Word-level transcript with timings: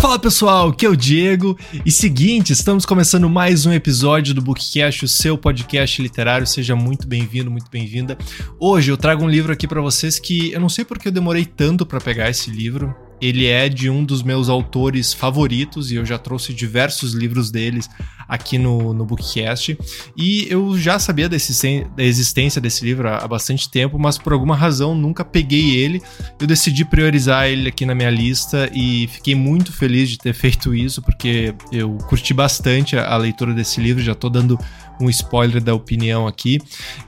Fala 0.00 0.18
pessoal, 0.18 0.70
aqui 0.70 0.86
é 0.86 0.88
o 0.88 0.96
Diego. 0.96 1.56
E 1.84 1.92
seguinte, 1.92 2.52
estamos 2.52 2.86
começando 2.86 3.28
mais 3.28 3.66
um 3.66 3.72
episódio 3.72 4.34
do 4.34 4.40
Bookcast, 4.40 5.04
o 5.04 5.08
seu 5.08 5.36
podcast 5.36 6.00
literário. 6.00 6.46
Seja 6.46 6.74
muito 6.74 7.06
bem-vindo, 7.06 7.50
muito 7.50 7.70
bem-vinda. 7.70 8.16
Hoje 8.58 8.90
eu 8.90 8.96
trago 8.96 9.22
um 9.22 9.28
livro 9.28 9.52
aqui 9.52 9.68
para 9.68 9.80
vocês 9.80 10.18
que 10.18 10.52
eu 10.52 10.60
não 10.60 10.68
sei 10.68 10.84
porque 10.84 11.08
eu 11.08 11.12
demorei 11.12 11.44
tanto 11.44 11.84
para 11.84 12.00
pegar 12.00 12.30
esse 12.30 12.50
livro. 12.50 12.96
Ele 13.20 13.46
é 13.46 13.68
de 13.68 13.90
um 13.90 14.04
dos 14.04 14.22
meus 14.22 14.48
autores 14.48 15.12
favoritos 15.12 15.90
e 15.90 15.96
eu 15.96 16.04
já 16.04 16.18
trouxe 16.18 16.54
diversos 16.54 17.12
livros 17.12 17.50
deles 17.50 17.88
aqui 18.30 18.56
no, 18.58 18.94
no 18.94 19.04
Bookcast. 19.04 19.76
E 20.16 20.46
eu 20.48 20.78
já 20.78 21.00
sabia 21.00 21.28
da 21.28 21.34
existência 21.34 22.60
desse 22.60 22.84
livro 22.84 23.08
há 23.08 23.26
bastante 23.26 23.68
tempo, 23.68 23.98
mas 23.98 24.16
por 24.16 24.32
alguma 24.32 24.54
razão 24.54 24.94
nunca 24.94 25.24
peguei 25.24 25.76
ele. 25.76 26.00
Eu 26.38 26.46
decidi 26.46 26.84
priorizar 26.84 27.48
ele 27.48 27.68
aqui 27.68 27.84
na 27.84 27.94
minha 27.94 28.10
lista 28.10 28.70
e 28.72 29.08
fiquei 29.08 29.34
muito 29.34 29.72
feliz 29.72 30.08
de 30.08 30.16
ter 30.16 30.32
feito 30.40 30.72
isso, 30.72 31.02
porque 31.02 31.52
eu 31.72 31.98
curti 32.08 32.32
bastante 32.32 32.96
a, 32.96 33.12
a 33.12 33.16
leitura 33.16 33.52
desse 33.52 33.80
livro, 33.80 34.02
já 34.02 34.12
estou 34.12 34.30
dando 34.30 34.56
um 35.00 35.08
spoiler 35.08 35.62
da 35.62 35.74
opinião 35.74 36.26
aqui. 36.26 36.58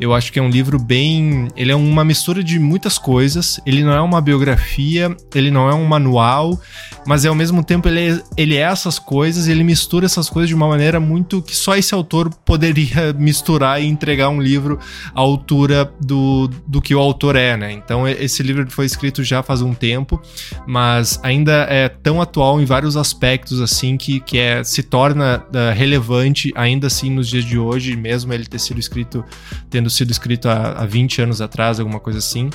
Eu 0.01 0.14
acho 0.14 0.32
que 0.32 0.38
é 0.38 0.42
um 0.42 0.51
livro 0.51 0.78
bem. 0.78 1.48
Ele 1.56 1.73
é 1.73 1.77
uma 1.77 2.05
mistura 2.05 2.42
de 2.42 2.59
muitas 2.59 2.98
coisas. 2.98 3.60
Ele 3.66 3.82
não 3.82 3.92
é 3.92 4.01
uma 4.01 4.20
biografia, 4.20 5.15
ele 5.34 5.51
não 5.51 5.68
é 5.68 5.74
um 5.74 5.84
manual, 5.84 6.60
mas 7.06 7.24
ao 7.27 7.34
mesmo 7.34 7.62
tempo 7.65 7.88
ele 7.88 8.01
é, 8.01 8.23
ele 8.37 8.56
é 8.56 8.60
essas 8.60 8.98
coisas, 8.98 9.48
ele 9.48 9.65
mistura 9.65 10.06
essas 10.06 10.28
coisas 10.28 10.48
de 10.48 10.55
uma 10.55 10.68
maneira 10.68 11.01
muito 11.01 11.42
que 11.42 11.55
só 11.55 11.77
esse 11.77 11.95
autor 11.95 12.30
poderia 12.45 13.12
misturar 13.18 13.82
e 13.82 13.87
entregar 13.87 14.29
um 14.29 14.40
livro 14.40 14.79
à 15.15 15.20
altura 15.20 15.93
do, 16.01 16.48
do 16.66 16.80
que 16.80 16.95
o 16.95 16.98
autor 16.98 17.37
é, 17.37 17.56
né? 17.56 17.73
Então 17.73 18.06
esse 18.09 18.43
livro 18.43 18.68
foi 18.70 18.87
escrito 18.87 19.23
já 19.23 19.43
faz 19.43 19.62
um 19.62 19.74
tempo, 19.74 20.20
mas 20.66 21.20
ainda 21.23 21.66
é 21.68 21.88
tão 21.88 22.20
atual 22.20 22.60
em 22.60 22.65
vários 22.65 22.96
aspectos 22.96 23.60
assim 23.60 23.96
que, 23.96 24.21
que 24.21 24.38
é, 24.38 24.62
se 24.65 24.82
torna 24.82 25.38
uh, 25.49 25.74
relevante 25.74 26.52
ainda 26.54 26.87
assim 26.87 27.10
nos 27.10 27.29
dias 27.29 27.45
de 27.45 27.59
hoje, 27.59 27.82
mesmo 27.97 28.33
ele 28.33 28.47
ter 28.47 28.59
sido 28.59 28.79
escrito, 28.79 29.25
tendo 29.69 29.91
sido 29.91 30.11
escrito 30.11 30.49
há, 30.49 30.73
há 30.73 30.87
20 30.87 31.23
anos 31.23 31.41
atrás, 31.41 31.79
alguma 31.79 32.01
coisa 32.01 32.19
assim. 32.19 32.51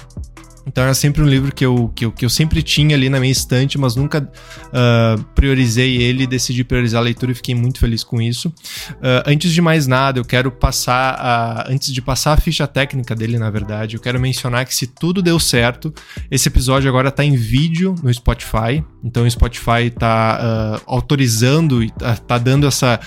Então 0.67 0.83
era 0.83 0.93
sempre 0.93 1.21
um 1.21 1.25
livro 1.25 1.53
que 1.53 1.65
eu, 1.65 1.91
que 1.95 2.05
eu, 2.05 2.11
que 2.11 2.25
eu 2.25 2.29
sempre 2.29 2.61
tinha 2.61 2.95
ali 2.95 3.09
na 3.09 3.19
minha 3.19 3.31
estante, 3.31 3.77
mas 3.77 3.95
nunca 3.95 4.21
uh, 4.21 5.23
priorizei 5.33 6.01
ele, 6.01 6.27
decidi 6.27 6.63
priorizar 6.63 7.01
a 7.01 7.03
leitura 7.03 7.31
e 7.31 7.35
fiquei 7.35 7.55
muito 7.55 7.79
feliz 7.79 8.03
com 8.03 8.21
isso. 8.21 8.49
Uh, 8.49 9.23
antes 9.25 9.53
de 9.53 9.61
mais 9.61 9.87
nada, 9.87 10.19
eu 10.19 10.25
quero 10.25 10.51
passar 10.51 11.15
a, 11.15 11.71
antes 11.71 11.93
de 11.93 12.01
passar 12.01 12.33
a 12.33 12.37
ficha 12.37 12.67
técnica 12.67 13.15
dele, 13.15 13.39
na 13.39 13.49
verdade, 13.49 13.95
eu 13.95 14.01
quero 14.01 14.19
mencionar 14.19 14.65
que 14.65 14.75
se 14.75 14.87
tudo 14.87 15.21
deu 15.21 15.39
certo, 15.39 15.93
esse 16.29 16.49
episódio 16.49 16.89
agora 16.89 17.09
está 17.09 17.23
em 17.23 17.35
vídeo 17.35 17.95
no 18.03 18.13
Spotify. 18.13 18.83
Então 19.03 19.23
o 19.23 19.31
Spotify 19.31 19.85
está 19.85 20.39
uh, 20.77 20.83
autorizando 20.85 21.81
e 21.81 21.87
está 21.87 22.15
tá 22.17 22.37
dando 22.37 22.67
essa, 22.67 22.99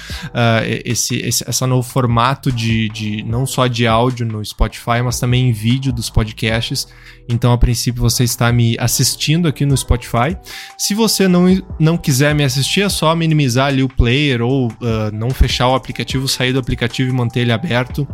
esse, 0.85 1.17
esse 1.17 1.45
essa 1.47 1.67
novo 1.67 1.87
formato 1.87 2.51
de, 2.51 2.89
de 2.89 3.23
não 3.23 3.45
só 3.45 3.67
de 3.67 3.87
áudio 3.87 4.25
no 4.25 4.43
Spotify, 4.43 5.03
mas 5.05 5.21
também 5.21 5.51
em 5.51 5.53
vídeo 5.53 5.93
dos 5.93 6.09
podcasts. 6.09 6.89
Então, 7.31 7.53
a 7.53 7.59
princípio, 7.59 8.03
você 8.03 8.25
está 8.25 8.53
me 8.53 8.77
assistindo 8.79 9.47
aqui 9.47 9.65
no 9.65 9.77
Spotify. 9.77 10.37
Se 10.77 10.95
você 10.95 11.29
não, 11.29 11.47
não 11.79 11.97
quiser 11.97 12.35
me 12.35 12.45
assistir, 12.45 12.83
é 12.83 12.89
só 12.89 13.15
minimizar 13.15 13.69
ali 13.69 13.83
o 13.83 13.89
player 13.89 14.43
ou 14.43 14.69
uh, 14.69 15.11
não 15.13 15.31
fechar 15.31 15.69
o 15.69 15.75
aplicativo, 15.75 16.27
sair 16.27 16.53
do 16.53 16.59
aplicativo 16.59 17.11
e 17.11 17.13
manter 17.13 17.41
ele 17.41 17.53
aberto 17.53 18.07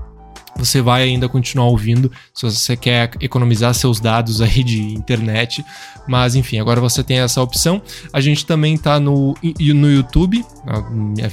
você 0.57 0.81
vai 0.81 1.03
ainda 1.03 1.29
continuar 1.29 1.67
ouvindo 1.67 2.11
se 2.33 2.45
você 2.45 2.77
quer 2.77 3.11
economizar 3.21 3.75
seus 3.75 4.01
dados 4.01 4.41
aí 4.41 4.63
de 4.63 4.81
internet. 4.95 5.65
Mas 6.09 6.35
enfim, 6.35 6.59
agora 6.59 6.81
você 6.81 7.03
tem 7.03 7.19
essa 7.19 7.43
opção. 7.43 7.83
A 8.13 8.21
gente 8.21 8.47
também 8.47 8.75
está 8.75 9.01
no, 9.01 9.35
no 9.43 9.91
YouTube. 9.93 10.45
Ah, 10.67 10.83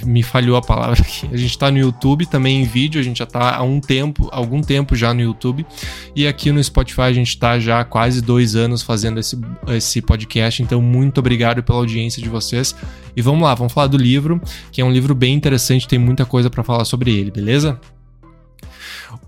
me 0.05 0.23
falhou 0.23 0.57
a 0.57 0.61
palavra 0.61 1.01
aqui. 1.01 1.27
A 1.31 1.37
gente 1.37 1.51
está 1.51 1.69
no 1.69 1.77
YouTube 1.77 2.25
também 2.25 2.61
em 2.61 2.65
vídeo. 2.65 2.99
A 2.99 3.03
gente 3.03 3.17
já 3.19 3.23
está 3.23 3.55
há 3.55 3.63
um 3.63 3.79
tempo, 3.79 4.29
algum 4.31 4.61
tempo 4.61 4.95
já 4.95 5.13
no 5.13 5.21
YouTube. 5.21 5.65
E 6.15 6.27
aqui 6.27 6.51
no 6.51 6.63
Spotify 6.63 7.01
a 7.01 7.13
gente 7.13 7.29
está 7.29 7.59
já 7.59 7.81
há 7.81 7.83
quase 7.83 8.21
dois 8.21 8.55
anos 8.55 8.81
fazendo 8.81 9.19
esse, 9.19 9.39
esse 9.67 10.01
podcast. 10.01 10.61
Então, 10.61 10.81
muito 10.81 11.19
obrigado 11.19 11.61
pela 11.63 11.77
audiência 11.77 12.21
de 12.21 12.29
vocês. 12.29 12.75
E 13.15 13.21
vamos 13.21 13.43
lá, 13.43 13.53
vamos 13.53 13.73
falar 13.73 13.87
do 13.87 13.97
livro, 13.97 14.41
que 14.71 14.81
é 14.81 14.85
um 14.85 14.91
livro 14.91 15.13
bem 15.13 15.35
interessante, 15.35 15.87
tem 15.87 15.99
muita 15.99 16.25
coisa 16.25 16.49
para 16.49 16.63
falar 16.63 16.85
sobre 16.85 17.11
ele, 17.11 17.29
beleza? 17.29 17.79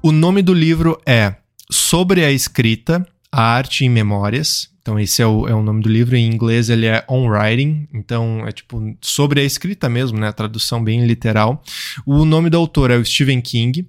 O 0.06 0.12
nome 0.12 0.44
do 0.44 0.54
livro 0.54 1.02
é 1.04 1.34
Sobre 1.68 2.24
a 2.24 2.32
Escrita, 2.32 3.04
a 3.32 3.42
Arte 3.42 3.86
em 3.86 3.90
Memórias. 3.90 4.70
Então, 4.80 5.00
esse 5.00 5.20
é 5.20 5.26
o, 5.26 5.48
é 5.48 5.56
o 5.56 5.64
nome 5.64 5.82
do 5.82 5.90
livro. 5.90 6.16
Em 6.16 6.32
inglês, 6.32 6.70
ele 6.70 6.86
é 6.86 7.04
On 7.10 7.28
Writing. 7.28 7.88
Então, 7.92 8.48
é 8.48 8.52
tipo 8.52 8.96
sobre 9.02 9.42
a 9.42 9.44
escrita 9.44 9.90
mesmo, 9.90 10.20
né? 10.20 10.28
A 10.28 10.32
tradução 10.32 10.84
bem 10.84 11.08
literal. 11.08 11.60
O 12.06 12.24
nome 12.24 12.52
do 12.52 12.58
autor 12.58 12.92
é 12.92 12.98
o 12.98 13.04
Stephen 13.04 13.42
King. 13.42 13.88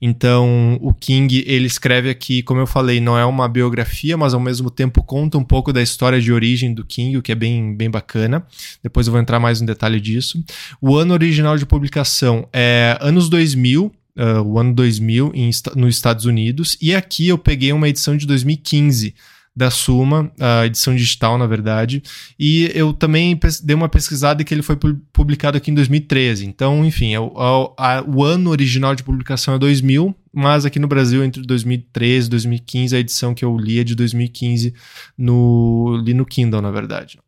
Então, 0.00 0.78
o 0.80 0.94
King, 0.94 1.44
ele 1.46 1.66
escreve 1.66 2.08
aqui, 2.08 2.42
como 2.42 2.58
eu 2.58 2.66
falei, 2.66 2.98
não 2.98 3.18
é 3.18 3.26
uma 3.26 3.46
biografia, 3.46 4.16
mas 4.16 4.32
ao 4.32 4.40
mesmo 4.40 4.70
tempo 4.70 5.02
conta 5.02 5.36
um 5.36 5.44
pouco 5.44 5.74
da 5.74 5.82
história 5.82 6.22
de 6.22 6.32
origem 6.32 6.72
do 6.72 6.86
King, 6.86 7.18
o 7.18 7.22
que 7.22 7.32
é 7.32 7.34
bem, 7.34 7.76
bem 7.76 7.90
bacana. 7.90 8.46
Depois 8.82 9.06
eu 9.06 9.10
vou 9.10 9.20
entrar 9.20 9.38
mais 9.38 9.60
no 9.60 9.66
detalhe 9.66 10.00
disso. 10.00 10.42
O 10.80 10.96
ano 10.96 11.12
original 11.12 11.58
de 11.58 11.66
publicação 11.66 12.48
é 12.50 12.96
anos 13.02 13.28
2000 13.28 13.92
uh, 14.16 14.42
o 14.42 14.58
ano 14.58 14.74
2000 14.74 15.32
em, 15.34 15.50
nos 15.76 15.94
Estados 15.94 16.24
Unidos. 16.24 16.76
E 16.80 16.94
aqui 16.94 17.28
eu 17.28 17.38
peguei 17.38 17.72
uma 17.72 17.88
edição 17.88 18.16
de 18.16 18.26
2015 18.26 19.14
da 19.54 19.70
Suma, 19.70 20.30
a 20.38 20.64
edição 20.64 20.94
digital, 20.94 21.36
na 21.36 21.46
verdade. 21.46 22.02
E 22.38 22.70
eu 22.74 22.92
também 22.92 23.38
dei 23.62 23.74
uma 23.74 23.88
pesquisada 23.88 24.44
que 24.44 24.54
ele 24.54 24.62
foi 24.62 24.76
publicado 25.12 25.56
aqui 25.56 25.70
em 25.70 25.74
2013. 25.74 26.46
Então, 26.46 26.84
enfim, 26.84 27.14
é 27.14 27.20
o, 27.20 27.74
a, 27.76 28.02
o 28.06 28.22
ano 28.24 28.50
original 28.50 28.94
de 28.94 29.02
publicação 29.02 29.54
é 29.54 29.58
2000, 29.58 30.14
mas 30.32 30.64
aqui 30.64 30.78
no 30.78 30.88
Brasil, 30.88 31.24
entre 31.24 31.42
2013 31.42 32.26
e 32.26 32.30
2015, 32.30 32.96
a 32.96 33.00
edição 33.00 33.34
que 33.34 33.44
eu 33.44 33.56
li 33.56 33.80
é 33.80 33.84
de 33.84 33.94
2015, 33.94 34.72
no, 35.18 36.00
li 36.04 36.14
no 36.14 36.24
Kindle, 36.24 36.62
na 36.62 36.70
verdade. 36.70 37.18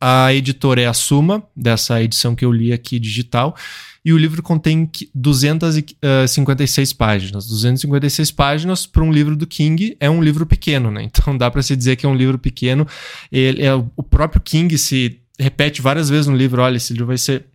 A 0.00 0.32
editora 0.32 0.80
é 0.80 0.86
a 0.86 0.94
Suma, 0.94 1.42
dessa 1.56 2.00
edição 2.00 2.36
que 2.36 2.44
eu 2.44 2.52
li 2.52 2.72
aqui 2.72 3.00
digital, 3.00 3.56
e 4.04 4.12
o 4.12 4.18
livro 4.18 4.42
contém 4.42 4.90
256 5.14 6.90
eh, 6.90 6.94
páginas. 6.96 7.46
256 7.46 8.30
páginas 8.30 8.86
para 8.86 9.02
um 9.02 9.12
livro 9.12 9.36
do 9.36 9.46
King 9.46 9.96
é 10.00 10.08
um 10.08 10.22
livro 10.22 10.46
pequeno, 10.46 10.90
né? 10.90 11.08
Então 11.18 11.36
dá 11.36 11.50
para 11.50 11.62
se 11.62 11.76
dizer 11.76 11.96
que 11.96 12.06
é 12.06 12.08
um 12.08 12.14
livro 12.14 12.38
pequeno. 12.38 12.86
Ele, 13.30 13.62
é, 13.62 13.74
o 13.74 14.02
próprio 14.02 14.40
King 14.40 14.76
se 14.78 15.20
repete 15.38 15.82
várias 15.82 16.08
vezes 16.08 16.26
no 16.26 16.36
livro: 16.36 16.62
olha, 16.62 16.76
esse 16.76 16.92
livro 16.92 17.08
vai 17.08 17.18
ser 17.18 17.46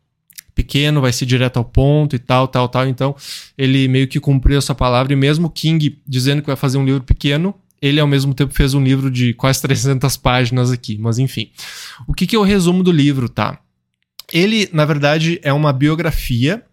pequeno, 0.54 1.02
vai 1.02 1.12
ser 1.12 1.26
direto 1.26 1.58
ao 1.58 1.66
ponto 1.66 2.16
e 2.16 2.20
tal, 2.20 2.48
tal, 2.48 2.68
tal. 2.70 2.88
Então, 2.88 3.16
ele 3.58 3.88
meio 3.88 4.08
que 4.08 4.20
cumpriu 4.20 4.58
essa 4.58 4.76
palavra. 4.76 5.14
E 5.14 5.16
mesmo 5.16 5.50
King 5.50 6.00
dizendo 6.08 6.42
que 6.42 6.48
vai 6.48 6.56
fazer 6.56 6.78
um 6.78 6.86
livro 6.86 7.04
pequeno, 7.04 7.56
ele 7.82 8.00
ao 8.00 8.08
mesmo 8.08 8.34
tempo 8.34 8.54
fez 8.54 8.74
um 8.74 8.84
livro 8.84 9.12
de 9.12 9.34
quase 9.34 9.62
300 9.62 10.16
páginas 10.18 10.72
aqui. 10.72 10.98
Mas 10.98 11.20
enfim, 11.20 11.50
o 12.08 12.14
que, 12.14 12.28
que 12.28 12.36
é 12.36 12.40
o 12.40 12.44
resumo 12.44 12.84
do 12.84 12.92
livro, 12.92 13.28
tá? 13.28 13.60
Ele, 14.34 14.68
na 14.74 14.84
verdade, 14.84 15.40
é 15.44 15.54
uma 15.54 15.72
biografia 15.72 16.64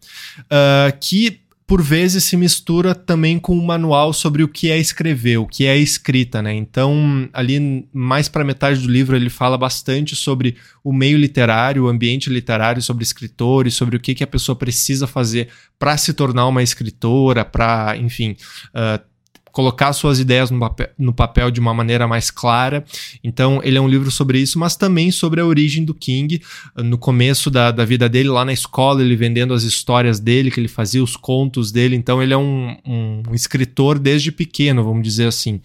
uh, 0.41 0.99
que 0.99 1.43
por 1.71 1.81
vezes 1.81 2.25
se 2.25 2.37
mistura 2.37 2.97
também 2.97 3.39
com 3.39 3.57
um 3.57 3.65
manual 3.65 4.13
sobre 4.13 4.43
o 4.43 4.49
que 4.49 4.73
é 4.73 4.77
escrever, 4.77 5.37
o 5.37 5.47
que 5.47 5.67
é 5.67 5.77
escrita, 5.79 6.43
né? 6.43 6.53
Então, 6.53 7.29
ali 7.33 7.87
mais 7.93 8.29
para 8.29 8.43
metade 8.43 8.81
do 8.81 8.91
livro 8.91 9.15
ele 9.15 9.31
fala 9.31 9.57
bastante 9.57 10.17
sobre 10.17 10.57
o 10.83 10.93
meio 10.93 11.17
literário, 11.17 11.85
o 11.85 11.89
ambiente 11.89 12.29
literário, 12.29 12.83
sobre 12.83 13.05
escritores, 13.05 13.75
sobre 13.75 13.95
o 13.97 14.01
que, 14.01 14.17
que 14.17 14.25
a 14.25 14.27
pessoa 14.27 14.57
precisa 14.57 15.07
fazer 15.07 15.47
para 15.79 15.97
se 15.97 16.13
tornar 16.13 16.49
uma 16.49 16.61
escritora, 16.61 17.45
para, 17.45 17.97
enfim, 17.97 18.35
uh, 18.75 19.10
colocar 19.53 19.93
suas 19.93 20.19
ideias 20.19 20.51
no 20.51 20.59
papel, 20.59 20.89
no 20.99 21.13
papel, 21.13 21.51
de 21.51 21.61
uma 21.61 21.75
maneira 21.75 22.07
mais 22.07 22.31
clara. 22.31 22.85
Então, 23.23 23.61
ele 23.63 23.79
é 23.79 23.81
um 23.81 23.89
livro 23.89 24.11
sobre 24.11 24.39
isso, 24.39 24.59
mas 24.59 24.77
também 24.77 25.11
sobre 25.11 25.41
a 25.41 25.47
origem 25.47 25.85
do 25.85 25.95
King, 25.95 26.41
no 26.77 26.99
começo 26.99 27.51
da, 27.51 27.71
da 27.71 27.85
vida 27.85 28.09
dele, 28.09 28.29
lá 28.29 28.45
na 28.45 28.53
escola, 28.53 29.03
ele 29.03 29.17
vendendo 29.17 29.53
as 29.55 29.63
histórias 29.63 30.21
dele, 30.21 30.51
que 30.51 30.61
ele 30.61 30.69
fazia 30.69 31.03
os 31.03 31.17
contos 31.17 31.73
dele. 31.73 31.97
Então, 31.97 32.23
ele 32.23 32.33
é 32.33 32.39
um, 32.39 32.77
um, 32.87 33.35
escritor 33.35 33.99
desde 33.99 34.31
pequeno, 34.31 34.85
vamos 34.85 35.03
dizer 35.03 35.27
assim. 35.27 35.61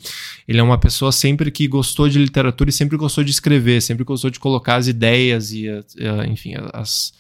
Ele 0.47 0.59
é 0.59 0.63
uma 0.63 0.77
pessoa 0.77 1.11
sempre 1.11 1.51
que 1.51 1.67
gostou 1.67 2.09
de 2.09 2.19
literatura 2.19 2.69
e 2.69 2.73
sempre 2.73 2.97
gostou 2.97 3.23
de 3.23 3.31
escrever, 3.31 3.81
sempre 3.81 4.03
gostou 4.03 4.29
de 4.29 4.39
colocar 4.39 4.75
as 4.75 4.87
ideias 4.87 5.51
e, 5.51 5.67
enfim, 6.27 6.53
as 6.73 7.13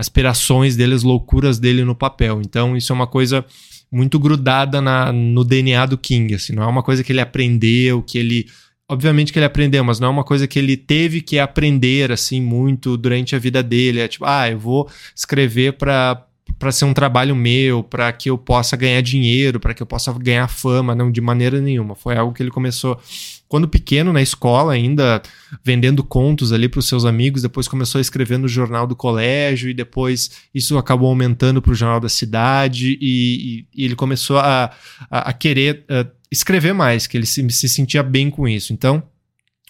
aspirações 0.00 0.76
dele, 0.76 0.94
as 0.94 1.02
loucuras 1.02 1.58
dele 1.58 1.84
no 1.84 1.94
papel. 1.94 2.40
Então, 2.40 2.76
isso 2.76 2.92
é 2.92 2.94
uma 2.94 3.06
coisa 3.06 3.44
muito 3.90 4.18
grudada 4.18 4.80
na, 4.80 5.12
no 5.12 5.44
DNA 5.44 5.86
do 5.86 5.98
King, 5.98 6.34
assim, 6.34 6.52
não 6.52 6.62
é 6.62 6.66
uma 6.66 6.82
coisa 6.82 7.02
que 7.02 7.12
ele 7.12 7.20
aprendeu, 7.20 8.02
que 8.02 8.18
ele 8.18 8.46
obviamente 8.88 9.32
que 9.32 9.38
ele 9.38 9.46
aprendeu, 9.46 9.84
mas 9.84 10.00
não 10.00 10.08
é 10.08 10.10
uma 10.10 10.24
coisa 10.24 10.48
que 10.48 10.58
ele 10.58 10.76
teve 10.76 11.20
que 11.20 11.38
aprender 11.38 12.10
assim 12.10 12.40
muito 12.40 12.96
durante 12.96 13.36
a 13.36 13.38
vida 13.38 13.62
dele, 13.62 14.00
é 14.00 14.08
tipo, 14.08 14.24
ah, 14.24 14.50
eu 14.50 14.58
vou 14.58 14.88
escrever 15.14 15.74
para 15.74 16.26
para 16.58 16.72
ser 16.72 16.84
um 16.84 16.92
trabalho 16.92 17.34
meu, 17.34 17.82
para 17.82 18.12
que 18.12 18.28
eu 18.28 18.36
possa 18.36 18.76
ganhar 18.76 19.00
dinheiro, 19.00 19.60
para 19.60 19.72
que 19.72 19.82
eu 19.82 19.86
possa 19.86 20.12
ganhar 20.12 20.48
fama, 20.48 20.94
não 20.94 21.10
de 21.10 21.20
maneira 21.20 21.60
nenhuma. 21.60 21.94
Foi 21.94 22.16
algo 22.16 22.34
que 22.34 22.42
ele 22.42 22.50
começou 22.50 23.00
quando 23.50 23.66
pequeno 23.66 24.12
na 24.12 24.22
escola 24.22 24.74
ainda 24.74 25.20
vendendo 25.64 26.04
contos 26.04 26.52
ali 26.52 26.68
para 26.68 26.78
os 26.78 26.86
seus 26.86 27.04
amigos, 27.04 27.42
depois 27.42 27.66
começou 27.66 27.98
a 27.98 28.00
escrever 28.00 28.38
no 28.38 28.46
jornal 28.46 28.86
do 28.86 28.94
colégio 28.94 29.68
e 29.68 29.74
depois 29.74 30.30
isso 30.54 30.78
acabou 30.78 31.08
aumentando 31.08 31.60
para 31.60 31.72
o 31.72 31.74
jornal 31.74 31.98
da 31.98 32.08
cidade 32.08 32.96
e, 33.00 33.66
e, 33.74 33.82
e 33.82 33.84
ele 33.86 33.96
começou 33.96 34.38
a, 34.38 34.70
a, 35.10 35.30
a 35.30 35.32
querer 35.32 35.84
uh, 35.90 36.08
escrever 36.30 36.72
mais, 36.72 37.08
que 37.08 37.16
ele 37.16 37.26
se, 37.26 37.44
se 37.50 37.68
sentia 37.68 38.04
bem 38.04 38.30
com 38.30 38.46
isso. 38.46 38.72
Então 38.72 39.02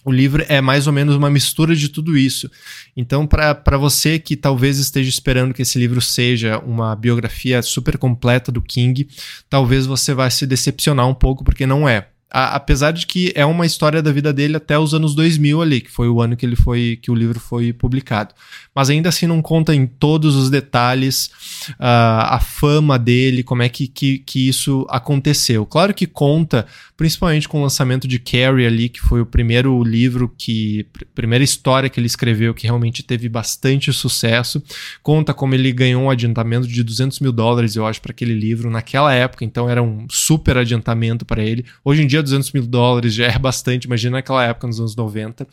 o 0.05 0.11
livro 0.11 0.45
é 0.47 0.61
mais 0.61 0.85
ou 0.85 0.93
menos 0.93 1.15
uma 1.15 1.31
mistura 1.31 1.75
de 1.75 1.89
tudo 1.89 2.15
isso. 2.15 2.51
Então, 2.95 3.25
para 3.25 3.77
você 3.79 4.19
que 4.19 4.35
talvez 4.35 4.77
esteja 4.77 5.09
esperando 5.09 5.55
que 5.55 5.63
esse 5.63 5.79
livro 5.79 5.99
seja 5.99 6.59
uma 6.59 6.95
biografia 6.95 7.63
super 7.63 7.97
completa 7.97 8.51
do 8.51 8.61
King, 8.61 9.07
talvez 9.49 9.87
você 9.87 10.13
vai 10.13 10.29
se 10.29 10.45
decepcionar 10.45 11.07
um 11.07 11.15
pouco, 11.15 11.43
porque 11.43 11.65
não 11.65 11.89
é 11.89 12.09
a, 12.31 12.55
apesar 12.55 12.91
de 12.91 13.05
que 13.05 13.31
é 13.35 13.45
uma 13.45 13.65
história 13.65 14.01
da 14.01 14.11
vida 14.11 14.31
dele 14.31 14.55
até 14.55 14.79
os 14.79 14.93
anos 14.93 15.13
2000 15.13 15.61
ali, 15.61 15.81
que 15.81 15.91
foi 15.91 16.07
o 16.07 16.21
ano 16.21 16.37
que 16.37 16.45
ele 16.45 16.55
foi 16.55 16.97
que 17.01 17.11
o 17.11 17.15
livro 17.15 17.39
foi 17.39 17.73
publicado. 17.73 18.33
Mas 18.73 18.89
ainda 18.89 19.09
assim 19.09 19.27
não 19.27 19.41
conta 19.41 19.75
em 19.75 19.85
todos 19.85 20.35
os 20.35 20.49
detalhes 20.49 21.25
uh, 21.71 21.75
a 21.79 22.39
fama 22.39 22.97
dele, 22.97 23.43
como 23.43 23.63
é 23.63 23.69
que, 23.69 23.85
que, 23.87 24.19
que 24.19 24.47
isso 24.47 24.87
aconteceu. 24.89 25.65
Claro 25.65 25.93
que 25.93 26.07
conta, 26.07 26.65
principalmente 27.01 27.49
com 27.49 27.57
o 27.57 27.63
lançamento 27.63 28.07
de 28.07 28.19
Carrie 28.19 28.67
ali, 28.67 28.87
que 28.87 28.99
foi 29.01 29.21
o 29.21 29.25
primeiro 29.25 29.83
livro 29.83 30.31
que 30.37 30.85
primeira 31.15 31.43
história 31.43 31.89
que 31.89 31.99
ele 31.99 32.05
escreveu 32.05 32.53
que 32.53 32.67
realmente 32.67 33.01
teve 33.01 33.27
bastante 33.27 33.91
sucesso. 33.91 34.61
Conta 35.01 35.33
como 35.33 35.55
ele 35.55 35.71
ganhou 35.71 36.03
um 36.03 36.11
adiantamento 36.11 36.67
de 36.67 36.83
200 36.83 37.19
mil 37.19 37.31
dólares, 37.31 37.75
eu 37.75 37.87
acho, 37.87 37.99
para 37.99 38.11
aquele 38.11 38.35
livro 38.35 38.69
naquela 38.69 39.11
época, 39.11 39.43
então 39.43 39.67
era 39.67 39.81
um 39.81 40.05
super 40.11 40.57
adiantamento 40.57 41.25
para 41.25 41.41
ele. 41.41 41.65
Hoje 41.83 42.03
em 42.03 42.07
dia 42.07 42.21
200 42.21 42.51
mil 42.51 42.67
dólares 42.67 43.15
já 43.15 43.25
é 43.25 43.39
bastante, 43.39 43.85
imagina 43.85 44.17
naquela 44.17 44.45
época, 44.45 44.67
nos 44.67 44.79
anos 44.79 44.95
90. 44.95 45.47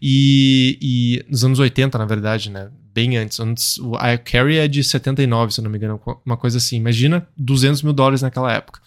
E, 0.00 0.78
e 0.80 1.24
nos 1.28 1.42
anos 1.42 1.58
80, 1.58 1.98
na 1.98 2.06
verdade, 2.06 2.48
né? 2.48 2.68
Bem 2.96 3.18
antes. 3.18 3.38
antes 3.38 3.78
a 3.98 4.16
Carrie 4.16 4.56
é 4.56 4.66
de 4.66 4.82
79, 4.82 5.52
se 5.52 5.60
não 5.60 5.70
me 5.70 5.76
engano, 5.76 6.00
uma 6.24 6.36
coisa 6.38 6.56
assim. 6.56 6.78
Imagina 6.78 7.28
200 7.36 7.82
mil 7.82 7.92
dólares 7.92 8.22
naquela 8.22 8.50
época. 8.50 8.80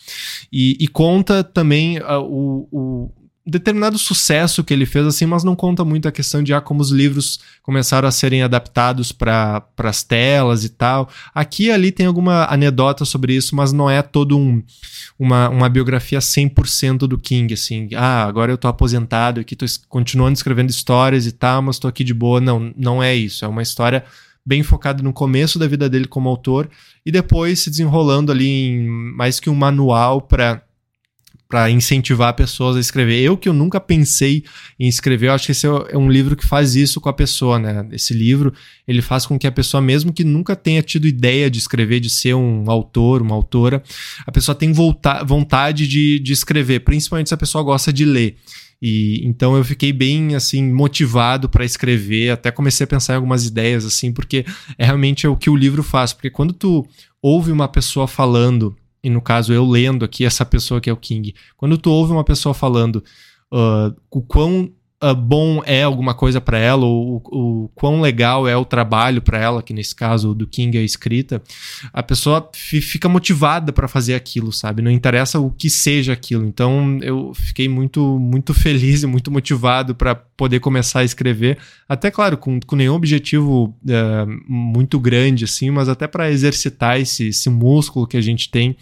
E, 0.52 0.76
e 0.80 0.88
conta 0.88 1.44
também 1.44 2.00
uh, 2.00 2.20
o, 2.20 2.68
o 2.72 3.12
determinado 3.50 3.98
sucesso 3.98 4.64
que 4.64 4.74
ele 4.74 4.86
fez, 4.86 5.06
assim, 5.06 5.26
mas 5.26 5.44
não 5.44 5.56
conta 5.56 5.84
muito 5.86 6.08
a 6.08 6.12
questão 6.12 6.44
de 6.44 6.54
ah, 6.54 6.62
como 6.62 6.82
os 6.82 6.92
livros 6.92 7.40
começaram 7.64 8.08
a 8.08 8.12
serem 8.12 8.44
adaptados 8.44 9.12
para 9.12 9.64
as 9.78 10.04
telas 10.04 10.64
e 10.64 10.70
tal. 10.70 11.10
Aqui 11.34 11.66
e 11.66 11.72
ali 11.72 11.92
tem 11.92 12.06
alguma 12.06 12.46
anedota 12.46 13.06
sobre 13.06 13.34
isso, 13.34 13.56
mas 13.56 13.72
não 13.72 13.90
é 13.90 14.02
todo 14.02 14.38
um, 14.38 14.62
uma, 15.18 15.50
uma 15.50 15.70
biografia 15.70 16.20
100% 16.20 17.00
do 17.00 17.18
King, 17.18 17.54
assim. 17.54 17.90
Ah, 17.96 18.26
agora 18.26 18.52
eu 18.52 18.58
tô 18.58 18.68
aposentado 18.68 19.40
aqui, 19.40 19.56
tô 19.56 19.66
continuando 19.88 20.34
escrevendo 20.34 20.70
histórias 20.70 21.26
e 21.26 21.32
tal, 21.32 21.62
mas 21.62 21.80
tô 21.80 21.88
aqui 21.88 22.04
de 22.04 22.14
boa. 22.14 22.40
Não, 22.40 22.74
não 22.76 23.02
é 23.02 23.16
isso. 23.16 23.46
É 23.46 23.48
uma 23.48 23.62
história 23.62 24.04
bem 24.46 24.64
focada 24.64 25.04
no 25.04 25.14
começo 25.14 25.60
da 25.60 25.68
vida 25.68 25.90
dele 25.90 26.08
como 26.08 26.30
autor 26.30 26.70
e 27.06 27.12
depois 27.12 27.60
se 27.60 27.70
desenrolando 27.70 28.32
ali 28.32 28.48
em 28.48 28.88
mais 28.88 29.40
que 29.40 29.50
um 29.50 29.56
manual 29.56 30.22
para 30.22 30.64
para 31.50 31.72
incentivar 31.72 32.36
pessoas 32.36 32.78
a 32.78 32.80
escrever. 32.80 33.20
Eu 33.20 33.36
que 33.36 33.50
eu 33.50 33.54
nunca 33.54 33.80
pensei 33.80 34.44
em 34.80 34.88
escrever, 34.88 35.28
eu 35.28 35.34
acho 35.34 35.48
que 35.48 35.52
esse 35.52 35.66
é 35.66 35.98
um 35.98 36.08
livro 36.08 36.36
que 36.36 36.46
faz 36.46 36.76
isso 36.76 37.02
com 37.02 37.10
a 37.10 37.14
pessoa, 37.14 37.58
né? 37.58 37.88
Esse 37.92 38.14
livro, 38.14 38.54
ele 38.88 39.02
faz 39.02 39.26
com 39.26 39.38
que 39.38 39.48
a 39.48 39.52
pessoa, 39.52 39.82
mesmo 39.82 40.14
que 40.14 40.24
nunca 40.24 40.56
tenha 40.56 40.84
tido 40.84 41.08
ideia 41.08 41.50
de 41.50 41.58
escrever, 41.58 42.00
de 42.00 42.10
ser 42.10 42.36
um 42.36 42.70
autor, 42.70 43.24
uma 43.24 43.34
autora, 43.34 43.82
a 44.28 44.32
pessoa 44.32 44.54
tem 44.54 44.72
vontade 44.72 45.88
de, 45.88 46.20
de 46.20 46.32
escrever, 46.32 46.82
principalmente 46.82 47.30
se 47.30 47.34
a 47.34 47.38
pessoa 47.38 47.64
gosta 47.64 47.92
de 47.92 48.06
ler. 48.06 48.38
E 48.80 49.28
então 49.28 49.58
eu 49.58 49.66
fiquei 49.66 49.92
bem 49.92 50.36
assim 50.36 50.72
motivado 50.72 51.50
para 51.50 51.66
escrever, 51.66 52.30
até 52.30 52.52
comecei 52.52 52.84
a 52.84 52.88
pensar 52.88 53.14
em 53.14 53.16
algumas 53.16 53.46
ideias 53.46 53.84
assim, 53.84 54.14
porque 54.14 54.46
é 54.78 54.86
realmente 54.86 55.26
é 55.26 55.30
o 55.30 55.36
que 55.36 55.50
o 55.50 55.56
livro 55.56 55.82
faz, 55.82 56.14
porque 56.14 56.30
quando 56.30 56.54
tu 56.54 56.88
ouve 57.22 57.52
uma 57.52 57.68
pessoa 57.68 58.08
falando 58.08 58.76
e 59.04 59.10
no 59.10 59.22
caso 59.22 59.54
eu 59.54 59.66
lendo 59.66 60.04
aqui 60.04 60.26
essa 60.26 60.46
pessoa 60.46 60.82
que 60.82 60.90
é 60.90 60.94
o 60.94 60.98
King, 60.98 61.34
quando 61.56 61.78
tu 61.78 61.92
ouve 61.92 62.12
uma 62.12 62.24
pessoa 62.24 62.54
falando 62.54 63.04
uh, 63.52 63.96
o 64.12 64.22
quão 64.22 64.72
uh, 65.04 65.16
bom 65.16 65.62
é 65.66 65.84
alguma 65.84 66.14
coisa 66.14 66.40
para 66.40 66.58
ela, 66.58 66.86
ou 66.86 67.22
o, 67.26 67.72
quão 67.74 68.02
legal 68.02 68.48
é 68.48 68.56
o 68.56 68.66
trabalho 68.66 69.22
para 69.22 69.40
ela, 69.40 69.64
que 69.64 69.74
nesse 69.74 69.96
caso 69.96 70.34
do 70.34 70.46
King 70.46 70.78
é 70.78 70.84
escrita, 70.84 71.42
a 71.94 72.04
pessoa 72.04 72.50
fica 72.54 73.08
motivada 73.08 73.72
para 73.72 73.88
fazer 73.88 74.16
aquilo, 74.16 74.52
sabe? 74.52 74.82
Não 74.82 74.92
interessa 74.92 75.40
o 75.40 75.52
que 75.52 75.70
seja 75.70 76.14
aquilo. 76.14 76.46
Então 76.46 77.00
eu 77.02 77.34
fiquei 77.34 77.68
muito, 77.68 78.20
muito 78.20 78.54
feliz 78.54 79.04
e 79.04 79.08
muito 79.08 79.32
motivado 79.32 79.96
para 79.96 80.16
poder 80.16 80.60
começar 80.60 81.00
a 81.00 81.04
escrever, 81.04 81.58
até 81.88 82.10
claro, 82.10 82.38
com, 82.38 82.60
com 82.60 82.76
nenhum 82.76 82.94
objetivo 82.94 83.76
uh, 83.84 84.44
muito 84.48 85.00
grande 85.00 85.44
assim, 85.44 85.70
mas 85.70 85.90
até 85.90 86.08
para 86.08 86.32
exercitar 86.32 87.00
esse, 87.00 87.28
esse 87.28 87.50
músculo 87.50 88.08
que 88.08 88.18
a 88.18 88.22
gente 88.22 88.50
tem 88.50 88.76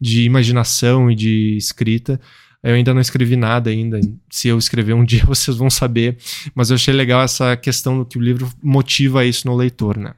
de 0.00 0.22
imaginação 0.22 1.10
e 1.10 1.14
de 1.14 1.56
escrita. 1.56 2.20
Eu 2.64 2.74
ainda 2.74 2.94
não 2.94 3.00
escrevi 3.00 3.36
nada 3.36 3.68
ainda. 3.68 4.00
Se 4.30 4.48
eu 4.48 4.56
escrever 4.58 4.94
um 4.94 5.04
dia, 5.06 5.24
vocês 5.26 5.56
vão 5.56 5.68
saber. 5.68 6.16
Mas 6.54 6.70
eu 6.70 6.76
achei 6.76 6.94
legal 6.94 7.22
essa 7.22 7.56
questão 7.56 8.04
que 8.04 8.16
o 8.16 8.22
livro 8.22 8.50
motiva 8.62 9.24
isso 9.24 9.46
no 9.46 9.54
leitor, 9.54 9.98
né? 9.98 10.14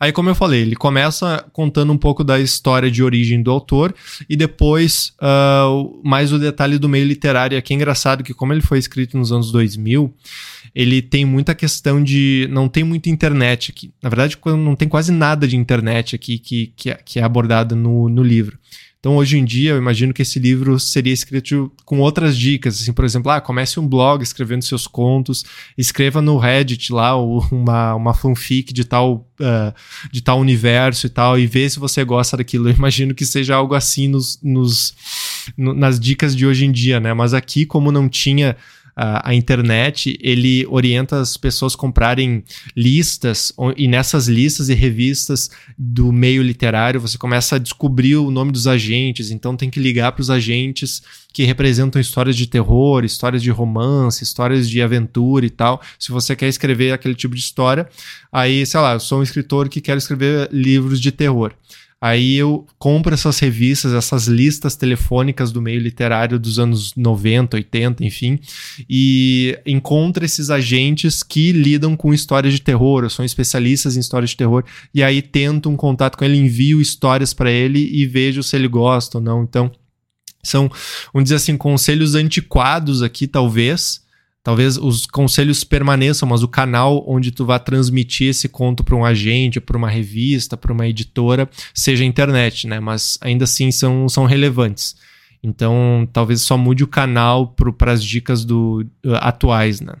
Aí, 0.00 0.12
como 0.12 0.30
eu 0.30 0.34
falei, 0.34 0.62
ele 0.62 0.74
começa 0.74 1.44
contando 1.52 1.92
um 1.92 1.98
pouco 1.98 2.24
da 2.24 2.40
história 2.40 2.90
de 2.90 3.02
origem 3.02 3.42
do 3.42 3.50
autor 3.50 3.94
e 4.28 4.34
depois 4.34 5.12
uh, 5.20 6.00
mais 6.02 6.32
o 6.32 6.38
detalhe 6.38 6.78
do 6.78 6.88
meio 6.88 7.06
literário. 7.06 7.58
Aqui 7.58 7.74
é 7.74 7.76
engraçado 7.76 8.24
que, 8.24 8.32
como 8.32 8.54
ele 8.54 8.62
foi 8.62 8.78
escrito 8.78 9.18
nos 9.18 9.30
anos 9.30 9.52
2000, 9.52 10.10
ele 10.74 11.02
tem 11.02 11.26
muita 11.26 11.54
questão 11.54 12.02
de. 12.02 12.48
Não 12.50 12.66
tem 12.66 12.82
muita 12.82 13.10
internet 13.10 13.70
aqui. 13.70 13.92
Na 14.02 14.08
verdade, 14.08 14.38
não 14.46 14.74
tem 14.74 14.88
quase 14.88 15.12
nada 15.12 15.46
de 15.46 15.56
internet 15.56 16.16
aqui 16.16 16.38
que, 16.38 16.72
que, 16.74 16.90
é, 16.90 16.94
que 16.94 17.18
é 17.18 17.22
abordado 17.22 17.76
no, 17.76 18.08
no 18.08 18.22
livro. 18.22 18.58
Então, 19.04 19.16
hoje 19.16 19.36
em 19.36 19.44
dia, 19.44 19.72
eu 19.72 19.76
imagino 19.76 20.14
que 20.14 20.22
esse 20.22 20.38
livro 20.38 20.80
seria 20.80 21.12
escrito 21.12 21.70
com 21.84 22.00
outras 22.00 22.38
dicas, 22.38 22.80
assim, 22.80 22.90
por 22.90 23.04
exemplo, 23.04 23.30
ah, 23.30 23.38
comece 23.38 23.78
um 23.78 23.86
blog 23.86 24.22
escrevendo 24.22 24.64
seus 24.64 24.86
contos, 24.86 25.44
escreva 25.76 26.22
no 26.22 26.38
Reddit 26.38 26.90
lá 26.90 27.14
uma, 27.14 27.94
uma 27.96 28.14
fanfic 28.14 28.72
de 28.72 28.82
tal, 28.82 29.28
uh, 29.38 29.74
de 30.10 30.22
tal 30.22 30.40
universo 30.40 31.06
e 31.06 31.10
tal, 31.10 31.38
e 31.38 31.46
vê 31.46 31.68
se 31.68 31.78
você 31.78 32.02
gosta 32.02 32.38
daquilo. 32.38 32.70
Eu 32.70 32.74
imagino 32.74 33.14
que 33.14 33.26
seja 33.26 33.54
algo 33.54 33.74
assim 33.74 34.08
nos, 34.08 34.40
nos, 34.42 34.94
no, 35.54 35.74
nas 35.74 36.00
dicas 36.00 36.34
de 36.34 36.46
hoje 36.46 36.64
em 36.64 36.72
dia, 36.72 36.98
né? 36.98 37.12
Mas 37.12 37.34
aqui, 37.34 37.66
como 37.66 37.92
não 37.92 38.08
tinha 38.08 38.56
a, 38.96 39.34
internet, 39.34 40.16
ele 40.20 40.64
orienta 40.66 41.20
as 41.20 41.36
pessoas 41.36 41.74
a 41.74 41.78
comprarem 41.78 42.44
listas, 42.76 43.52
e 43.76 43.88
nessas 43.88 44.28
listas 44.28 44.68
e 44.68 44.74
revistas 44.74 45.50
do 45.76 46.12
meio 46.12 46.42
literário, 46.42 47.00
você 47.00 47.18
começa 47.18 47.56
a 47.56 47.58
descobrir 47.58 48.16
o 48.16 48.30
nome 48.30 48.52
dos 48.52 48.66
agentes, 48.66 49.30
então 49.30 49.56
tem 49.56 49.68
que 49.68 49.80
ligar 49.80 50.12
para 50.12 50.22
os 50.22 50.30
agentes 50.30 51.02
que 51.32 51.42
representam 51.42 52.00
histórias 52.00 52.36
de 52.36 52.46
terror, 52.46 53.04
histórias 53.04 53.42
de 53.42 53.50
romance, 53.50 54.22
histórias 54.22 54.70
de 54.70 54.80
aventura 54.80 55.44
e 55.44 55.50
tal. 55.50 55.82
Se 55.98 56.12
você 56.12 56.36
quer 56.36 56.48
escrever 56.48 56.92
aquele 56.92 57.16
tipo 57.16 57.34
de 57.34 57.40
história, 57.40 57.88
aí, 58.32 58.64
sei 58.64 58.78
lá, 58.78 58.92
eu 58.92 59.00
sou 59.00 59.18
um 59.18 59.22
escritor 59.22 59.68
que 59.68 59.80
quer 59.80 59.96
escrever 59.96 60.48
livros 60.52 61.00
de 61.00 61.10
terror. 61.10 61.52
Aí 62.04 62.34
eu 62.34 62.66
compro 62.78 63.14
essas 63.14 63.38
revistas, 63.38 63.94
essas 63.94 64.26
listas 64.26 64.76
telefônicas 64.76 65.50
do 65.50 65.62
meio 65.62 65.80
literário 65.80 66.38
dos 66.38 66.58
anos 66.58 66.94
90, 66.94 67.56
80, 67.56 68.04
enfim, 68.04 68.38
e 68.86 69.58
encontro 69.64 70.22
esses 70.22 70.50
agentes 70.50 71.22
que 71.22 71.50
lidam 71.50 71.96
com 71.96 72.12
histórias 72.12 72.52
de 72.52 72.60
terror, 72.60 73.08
são 73.08 73.24
especialistas 73.24 73.96
em 73.96 74.00
histórias 74.00 74.32
de 74.32 74.36
terror, 74.36 74.62
e 74.92 75.02
aí 75.02 75.22
tento 75.22 75.70
um 75.70 75.76
contato 75.76 76.18
com 76.18 76.26
ele, 76.26 76.36
envio 76.36 76.78
histórias 76.78 77.32
para 77.32 77.50
ele 77.50 77.78
e 77.90 78.04
vejo 78.04 78.42
se 78.42 78.54
ele 78.54 78.68
gosta 78.68 79.16
ou 79.16 79.24
não. 79.24 79.42
Então, 79.42 79.72
são, 80.42 80.70
vamos 81.10 81.24
dizer 81.24 81.36
assim, 81.36 81.56
conselhos 81.56 82.14
antiquados 82.14 83.00
aqui, 83.00 83.26
talvez, 83.26 84.03
Talvez 84.44 84.76
os 84.76 85.06
conselhos 85.06 85.64
permaneçam, 85.64 86.28
mas 86.28 86.42
o 86.42 86.48
canal 86.48 87.02
onde 87.08 87.30
tu 87.30 87.46
vai 87.46 87.58
transmitir 87.58 88.28
esse 88.28 88.46
conto 88.46 88.84
para 88.84 88.94
um 88.94 89.02
agente, 89.02 89.58
para 89.58 89.74
uma 89.74 89.88
revista, 89.88 90.54
para 90.54 90.70
uma 90.70 90.86
editora, 90.86 91.48
seja 91.72 92.04
a 92.04 92.06
internet, 92.06 92.66
né? 92.66 92.78
Mas 92.78 93.16
ainda 93.22 93.44
assim 93.44 93.72
são, 93.72 94.06
são 94.06 94.26
relevantes. 94.26 94.96
Então, 95.42 96.06
talvez 96.12 96.42
só 96.42 96.58
mude 96.58 96.84
o 96.84 96.86
canal 96.86 97.56
para 97.56 97.90
as 97.90 98.04
dicas 98.04 98.44
do, 98.44 98.86
uh, 99.04 99.14
atuais, 99.14 99.80
né? 99.80 99.94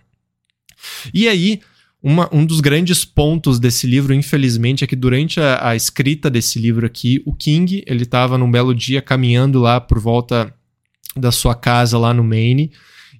E 1.14 1.26
aí, 1.26 1.60
uma, 2.02 2.28
um 2.30 2.44
dos 2.44 2.60
grandes 2.60 3.02
pontos 3.02 3.58
desse 3.58 3.86
livro, 3.86 4.12
infelizmente, 4.12 4.84
é 4.84 4.86
que 4.86 4.94
durante 4.94 5.40
a, 5.40 5.70
a 5.70 5.74
escrita 5.74 6.28
desse 6.28 6.58
livro 6.58 6.84
aqui, 6.84 7.22
o 7.24 7.34
King, 7.34 7.82
ele 7.86 8.02
estava 8.02 8.36
num 8.36 8.50
belo 8.50 8.74
dia 8.74 9.00
caminhando 9.00 9.58
lá 9.58 9.80
por 9.80 9.98
volta 9.98 10.52
da 11.16 11.32
sua 11.32 11.54
casa 11.54 11.96
lá 11.96 12.12
no 12.12 12.22
Maine, 12.22 12.70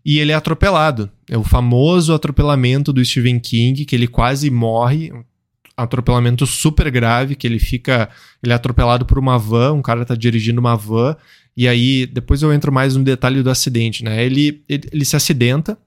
e 0.04 0.18
ele 0.18 0.32
é 0.32 0.34
atropelado. 0.34 1.10
É 1.30 1.38
o 1.38 1.44
famoso 1.44 2.12
atropelamento 2.12 2.92
do 2.92 3.04
Stephen 3.04 3.38
King, 3.38 3.84
que 3.84 3.96
ele 3.96 4.06
quase 4.06 4.50
morre. 4.50 5.12
atropelamento 5.76 6.46
super 6.46 6.90
grave, 6.90 7.34
que 7.34 7.46
ele 7.46 7.58
fica. 7.58 8.08
Ele 8.42 8.52
é 8.52 8.56
atropelado 8.56 9.06
por 9.06 9.18
uma 9.18 9.38
van, 9.38 9.72
um 9.72 9.82
cara 9.82 10.04
tá 10.04 10.14
dirigindo 10.14 10.60
uma 10.60 10.76
van, 10.76 11.16
e 11.56 11.68
aí, 11.68 12.06
depois 12.06 12.42
eu 12.42 12.52
entro 12.52 12.72
mais 12.72 12.96
no 12.96 13.04
detalhe 13.04 13.42
do 13.42 13.50
acidente, 13.50 14.02
né? 14.02 14.24
Ele, 14.24 14.62
ele, 14.68 14.88
ele 14.92 15.04
se 15.04 15.14
acidenta, 15.14 15.78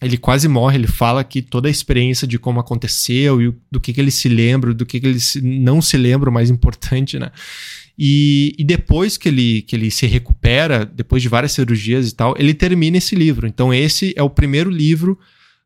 ele 0.00 0.16
quase 0.16 0.46
morre, 0.46 0.76
ele 0.76 0.86
fala 0.86 1.24
que 1.24 1.42
toda 1.42 1.68
a 1.68 1.70
experiência 1.70 2.26
de 2.26 2.38
como 2.38 2.60
aconteceu 2.60 3.42
e 3.42 3.52
do 3.70 3.80
que, 3.80 3.92
que 3.92 4.00
ele 4.00 4.12
se 4.12 4.28
lembra, 4.28 4.72
do 4.72 4.86
que, 4.86 5.00
que 5.00 5.06
ele 5.06 5.18
se, 5.18 5.40
não 5.40 5.82
se 5.82 5.96
lembra, 5.96 6.30
o 6.30 6.32
mais 6.32 6.50
importante, 6.50 7.18
né? 7.18 7.32
E, 7.98 8.54
e, 8.56 8.62
depois 8.62 9.16
que 9.16 9.28
ele, 9.28 9.62
que 9.62 9.74
ele 9.74 9.90
se 9.90 10.06
recupera, 10.06 10.86
depois 10.86 11.20
de 11.20 11.28
várias 11.28 11.50
cirurgias 11.50 12.10
e 12.10 12.14
tal, 12.14 12.32
ele 12.38 12.54
termina 12.54 12.96
esse 12.96 13.16
livro. 13.16 13.44
Então, 13.44 13.74
esse 13.74 14.14
é 14.16 14.22
o 14.22 14.30
primeiro 14.30 14.70
livro 14.70 15.18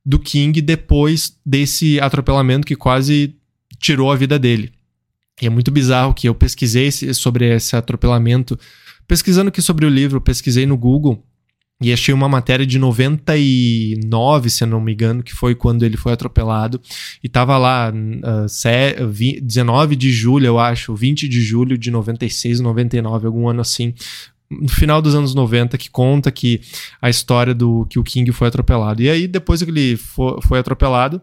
do 0.05 0.19
King 0.19 0.62
depois 0.62 1.37
desse 1.45 2.01
atropelamento 2.01 2.67
que 2.67 2.75
quase 2.75 3.37
tirou 3.79 4.11
a 4.11 4.17
vida 4.17 4.39
dele. 4.39 4.73
E 5.43 5.47
é 5.47 5.51
muito 5.51 5.71
bizarro 5.71 6.15
que 6.15 6.27
eu 6.27 6.35
pesquisei 6.35 6.91
sobre 6.91 7.55
esse 7.55 7.77
atropelamento. 7.77 8.59
Pesquisando 9.07 9.49
aqui 9.49 9.61
sobre 9.61 9.85
o 9.85 9.91
livro, 9.91 10.19
pesquisei 10.19 10.65
no 10.65 10.79
Google 10.79 11.23
e 11.83 11.93
achei 11.93 12.15
uma 12.15 12.29
matéria 12.29 12.67
de 12.67 12.79
99, 12.79 14.51
se 14.51 14.65
eu 14.65 14.69
não 14.69 14.81
me 14.81 14.93
engano, 14.93 15.23
que 15.23 15.33
foi 15.33 15.55
quando 15.55 15.85
ele 15.85 15.97
foi 15.97 16.12
atropelado. 16.12 16.81
E 17.23 17.29
tava 17.29 17.59
lá, 17.59 17.93
uh, 17.93 19.41
19 19.43 19.97
de 19.97 20.11
julho, 20.11 20.47
eu 20.47 20.59
acho, 20.59 20.95
20 20.95 21.29
de 21.29 21.41
julho 21.41 21.77
de 21.77 21.91
96, 21.91 22.61
99, 22.61 23.27
algum 23.27 23.49
ano 23.49 23.61
assim. 23.61 23.95
No 24.51 24.69
final 24.69 25.01
dos 25.01 25.15
anos 25.15 25.35
90, 25.35 25.77
que 25.79 25.91
conta 25.91 26.31
que 26.31 26.61
a 27.01 27.09
história 27.09 27.55
do 27.55 27.87
que 27.87 27.99
o 27.99 28.05
King 28.05 28.31
foi 28.33 28.49
atropelado. 28.49 29.03
E 29.03 29.09
aí, 29.09 29.27
depois 29.27 29.62
que 29.62 29.71
ele 29.71 29.97
foi, 29.97 30.41
foi 30.43 30.59
atropelado, 30.59 31.21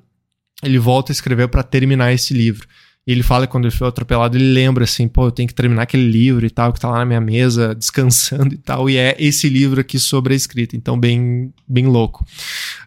ele 0.63 0.79
volta 0.79 1.11
a 1.11 1.13
escrever 1.13 1.47
para 1.47 1.63
terminar 1.63 2.11
esse 2.11 2.33
livro. 2.33 2.67
E 3.09 3.11
ele 3.11 3.23
fala 3.23 3.47
que 3.47 3.51
quando 3.51 3.65
ele 3.65 3.73
foi 3.73 3.87
atropelado, 3.87 4.37
ele 4.37 4.53
lembra 4.53 4.83
assim, 4.83 5.07
pô, 5.07 5.25
eu 5.25 5.31
tenho 5.31 5.47
que 5.47 5.55
terminar 5.55 5.81
aquele 5.81 6.07
livro 6.07 6.45
e 6.45 6.49
tal, 6.51 6.71
que 6.71 6.79
tá 6.79 6.91
lá 6.91 6.99
na 6.99 7.05
minha 7.05 7.19
mesa, 7.19 7.73
descansando 7.73 8.53
e 8.53 8.57
tal. 8.59 8.87
E 8.87 8.97
é 8.97 9.15
esse 9.17 9.49
livro 9.49 9.81
aqui 9.81 9.97
sobre 9.97 10.35
a 10.35 10.37
escrita. 10.37 10.77
Então, 10.77 10.95
bem, 10.95 11.51
bem 11.67 11.87
louco. 11.87 12.23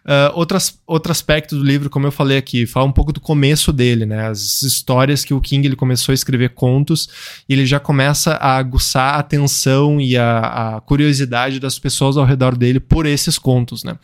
Uh, 0.05 0.35
outras, 0.35 0.77
outro 0.85 1.13
aspecto 1.13 1.55
do 1.55 1.63
livro, 1.63 1.89
como 1.89 2.05
eu 2.05 2.11
falei 2.11 2.37
aqui, 2.37 2.65
fala 2.65 2.85
um 2.85 2.91
pouco 2.91 3.13
do 3.13 3.21
começo 3.21 3.71
dele, 3.71 4.05
né? 4.05 4.27
As 4.27 4.61
histórias 4.61 5.23
que 5.23 5.33
o 5.33 5.39
King 5.39 5.65
ele 5.65 5.77
começou 5.77 6.11
a 6.11 6.13
escrever 6.13 6.49
contos 6.49 7.07
e 7.47 7.53
ele 7.53 7.65
já 7.65 7.79
começa 7.79 8.33
a 8.33 8.57
aguçar 8.57 9.15
a 9.15 9.19
atenção 9.19 10.01
e 10.01 10.17
a, 10.17 10.75
a 10.75 10.81
curiosidade 10.81 11.57
das 11.57 11.79
pessoas 11.79 12.17
ao 12.17 12.25
redor 12.25 12.57
dele 12.57 12.81
por 12.81 13.05
esses 13.05 13.39
contos, 13.39 13.85
né? 13.85 13.97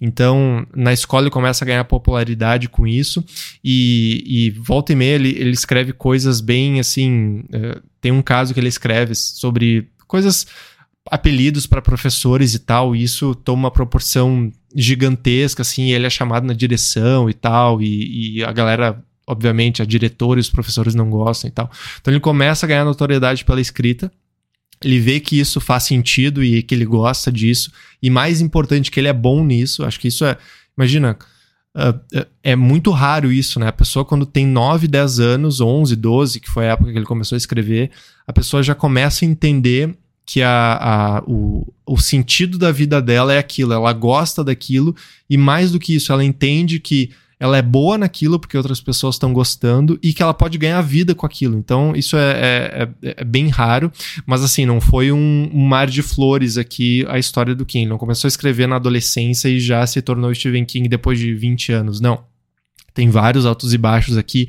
Então, 0.00 0.66
na 0.74 0.94
escola 0.94 1.24
ele 1.24 1.30
começa 1.30 1.62
a 1.62 1.66
ganhar 1.66 1.84
popularidade 1.84 2.66
com 2.66 2.86
isso 2.86 3.22
e, 3.62 4.24
e 4.26 4.50
volta 4.50 4.92
e 4.92 4.96
meia 4.96 5.16
ele, 5.16 5.28
ele 5.28 5.50
escreve 5.50 5.92
coisas 5.92 6.40
bem 6.40 6.80
assim. 6.80 7.44
Uh, 7.52 7.82
tem 8.00 8.12
um 8.12 8.22
caso 8.22 8.54
que 8.54 8.60
ele 8.60 8.68
escreve 8.68 9.14
sobre 9.14 9.88
coisas 10.06 10.46
apelidos 11.10 11.66
para 11.66 11.82
professores 11.82 12.54
e 12.54 12.58
tal, 12.58 12.96
e 12.96 13.02
isso 13.02 13.34
toma 13.34 13.64
uma 13.64 13.70
proporção 13.70 14.50
gigantesca, 14.74 15.62
assim, 15.62 15.92
ele 15.92 16.06
é 16.06 16.10
chamado 16.10 16.46
na 16.46 16.52
direção 16.52 17.30
e 17.30 17.34
tal, 17.34 17.80
e, 17.80 18.38
e 18.38 18.44
a 18.44 18.52
galera, 18.52 19.02
obviamente, 19.26 19.80
a 19.80 19.84
diretora 19.84 20.40
e 20.40 20.42
os 20.42 20.50
professores 20.50 20.94
não 20.94 21.08
gostam 21.08 21.48
e 21.48 21.52
tal. 21.52 21.70
Então 22.00 22.12
ele 22.12 22.20
começa 22.20 22.66
a 22.66 22.68
ganhar 22.68 22.84
notoriedade 22.84 23.44
pela 23.44 23.60
escrita, 23.60 24.10
ele 24.82 24.98
vê 24.98 25.20
que 25.20 25.38
isso 25.38 25.60
faz 25.60 25.84
sentido 25.84 26.42
e 26.42 26.62
que 26.62 26.74
ele 26.74 26.84
gosta 26.84 27.30
disso, 27.30 27.70
e 28.02 28.10
mais 28.10 28.40
importante, 28.40 28.90
que 28.90 28.98
ele 28.98 29.08
é 29.08 29.12
bom 29.12 29.44
nisso, 29.44 29.84
acho 29.84 30.00
que 30.00 30.08
isso 30.08 30.24
é, 30.24 30.36
imagina, 30.76 31.16
Uh, 31.76 32.24
é 32.40 32.54
muito 32.54 32.92
raro 32.92 33.32
isso, 33.32 33.58
né? 33.58 33.66
A 33.66 33.72
pessoa, 33.72 34.04
quando 34.04 34.24
tem 34.24 34.46
9, 34.46 34.86
10 34.86 35.18
anos, 35.18 35.60
11, 35.60 35.96
12, 35.96 36.38
que 36.38 36.48
foi 36.48 36.68
a 36.68 36.72
época 36.74 36.92
que 36.92 36.96
ele 36.96 37.04
começou 37.04 37.34
a 37.34 37.36
escrever, 37.36 37.90
a 38.24 38.32
pessoa 38.32 38.62
já 38.62 38.76
começa 38.76 39.24
a 39.24 39.28
entender 39.28 39.92
que 40.26 40.42
a, 40.42 40.78
a, 40.80 41.22
o, 41.26 41.66
o 41.86 41.98
sentido 41.98 42.58
da 42.58 42.72
vida 42.72 43.00
dela 43.00 43.32
é 43.32 43.38
aquilo, 43.38 43.72
ela 43.72 43.92
gosta 43.92 44.42
daquilo, 44.42 44.94
e 45.28 45.36
mais 45.36 45.72
do 45.72 45.78
que 45.78 45.94
isso, 45.94 46.12
ela 46.12 46.24
entende 46.24 46.80
que 46.80 47.10
ela 47.38 47.58
é 47.58 47.62
boa 47.62 47.98
naquilo 47.98 48.38
porque 48.38 48.56
outras 48.56 48.80
pessoas 48.80 49.16
estão 49.16 49.32
gostando 49.32 49.98
e 50.02 50.14
que 50.14 50.22
ela 50.22 50.32
pode 50.32 50.56
ganhar 50.56 50.80
vida 50.80 51.14
com 51.14 51.26
aquilo. 51.26 51.58
Então, 51.58 51.92
isso 51.94 52.16
é, 52.16 52.30
é, 52.30 52.88
é, 53.02 53.14
é 53.18 53.24
bem 53.24 53.48
raro, 53.48 53.92
mas 54.24 54.42
assim, 54.42 54.64
não 54.64 54.80
foi 54.80 55.12
um, 55.12 55.50
um, 55.52 55.66
mar 55.66 55.86
de 55.86 56.00
flores 56.00 56.56
aqui 56.56 57.04
a 57.08 57.18
história 57.18 57.54
do 57.54 57.66
King. 57.66 57.86
Não 57.86 57.98
começou 57.98 58.26
a 58.26 58.30
escrever 58.30 58.66
na 58.66 58.76
adolescência 58.76 59.48
e 59.48 59.60
já 59.60 59.86
se 59.86 60.00
tornou 60.00 60.34
Stephen 60.34 60.64
King 60.64 60.88
depois 60.88 61.18
de 61.18 61.34
20 61.34 61.72
anos. 61.72 62.00
Não. 62.00 62.24
Tem 62.94 63.10
vários 63.10 63.44
altos 63.44 63.74
e 63.74 63.78
baixos 63.78 64.16
aqui. 64.16 64.48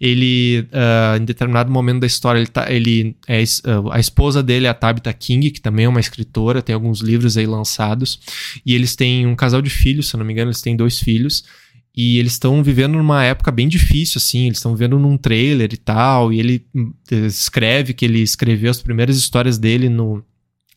Ele, 0.00 0.66
uh, 0.70 1.20
em 1.20 1.24
determinado 1.24 1.70
momento 1.70 2.00
da 2.00 2.06
história, 2.06 2.38
ele, 2.38 2.46
tá, 2.46 2.72
ele 2.72 3.16
é 3.26 3.42
uh, 3.42 3.90
a 3.90 3.98
esposa 3.98 4.42
dele 4.42 4.66
é 4.66 4.70
a 4.70 4.74
Tabitha 4.74 5.12
King, 5.12 5.50
que 5.50 5.60
também 5.60 5.86
é 5.86 5.88
uma 5.88 5.98
escritora, 5.98 6.62
tem 6.62 6.72
alguns 6.72 7.00
livros 7.00 7.36
aí 7.36 7.46
lançados. 7.46 8.20
E 8.64 8.74
eles 8.74 8.94
têm 8.94 9.26
um 9.26 9.34
casal 9.34 9.60
de 9.60 9.70
filhos, 9.70 10.08
se 10.08 10.14
eu 10.14 10.18
não 10.18 10.24
me 10.24 10.32
engano, 10.32 10.50
eles 10.50 10.62
têm 10.62 10.76
dois 10.76 11.00
filhos. 11.00 11.44
E 11.96 12.18
eles 12.18 12.32
estão 12.32 12.62
vivendo 12.62 12.92
numa 12.92 13.24
época 13.24 13.50
bem 13.50 13.68
difícil, 13.68 14.18
assim. 14.18 14.46
Eles 14.46 14.58
estão 14.58 14.74
vivendo 14.74 14.98
num 14.98 15.16
trailer 15.16 15.70
e 15.72 15.76
tal. 15.76 16.32
E 16.32 16.38
ele 16.38 16.64
hum, 16.74 16.92
escreve 17.10 17.92
que 17.92 18.04
ele 18.04 18.20
escreveu 18.20 18.70
as 18.70 18.80
primeiras 18.80 19.16
histórias 19.16 19.58
dele 19.58 19.88
no, 19.88 20.24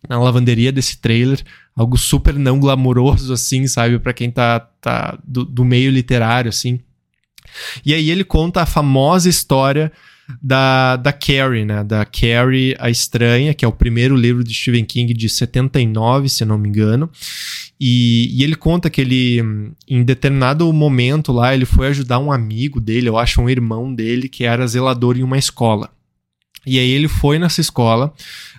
na 0.10 0.20
lavanderia 0.20 0.72
desse 0.72 0.98
trailer. 0.98 1.42
Algo 1.76 1.98
super 1.98 2.34
não 2.34 2.60
glamouroso, 2.60 3.32
assim, 3.32 3.68
sabe? 3.68 4.00
para 4.00 4.14
quem 4.14 4.32
tá, 4.32 4.60
tá 4.60 5.18
do, 5.24 5.46
do 5.46 5.64
meio 5.64 5.92
literário, 5.92 6.50
assim. 6.50 6.80
E 7.86 7.94
aí 7.94 8.10
ele 8.10 8.24
conta 8.24 8.62
a 8.62 8.66
famosa 8.66 9.30
história 9.30 9.92
da, 10.42 10.96
da 10.96 11.12
Carrie, 11.12 11.66
né? 11.66 11.84
Da 11.84 12.06
Carrie 12.06 12.76
a 12.80 12.90
Estranha, 12.90 13.54
que 13.54 13.66
é 13.66 13.68
o 13.68 13.72
primeiro 13.72 14.16
livro 14.16 14.44
de 14.44 14.54
Stephen 14.54 14.86
King 14.86 15.14
de 15.14 15.30
79, 15.30 16.30
se 16.30 16.46
não 16.46 16.58
me 16.58 16.70
engano. 16.70 17.10
E, 17.80 18.30
e, 18.32 18.44
ele 18.44 18.56
conta 18.56 18.90
que 18.90 19.02
ele, 19.02 19.42
em 19.88 20.04
determinado 20.04 20.72
momento 20.72 21.32
lá, 21.32 21.54
ele 21.54 21.66
foi 21.66 21.88
ajudar 21.88 22.20
um 22.20 22.32
amigo 22.32 22.80
dele, 22.80 23.10
eu 23.10 23.18
acho 23.18 23.42
um 23.42 23.50
irmão 23.50 23.94
dele, 23.94 24.30
que 24.30 24.46
era 24.46 24.68
zelador 24.68 25.18
em 25.18 25.24
uma 25.24 25.38
escola. 25.38 25.90
E 26.66 26.80
aí 26.80 26.90
ele 26.90 27.10
foi 27.10 27.38
nessa 27.38 27.60
escola 27.60 28.14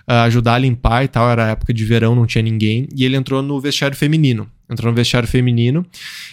uh, 0.07 0.25
ajudar 0.25 0.55
a 0.55 0.59
limpar 0.59 1.03
e 1.03 1.07
tal, 1.07 1.27
era 1.29 1.49
época 1.49 1.73
de 1.73 1.83
verão, 1.83 2.15
não 2.15 2.27
tinha 2.27 2.43
ninguém, 2.43 2.87
e 2.95 3.03
ele 3.03 3.15
entrou 3.15 3.41
no 3.41 3.59
vestiário 3.59 3.97
feminino 3.97 4.47
entrou 4.69 4.91
no 4.91 4.95
vestiário 4.95 5.27
feminino 5.27 5.85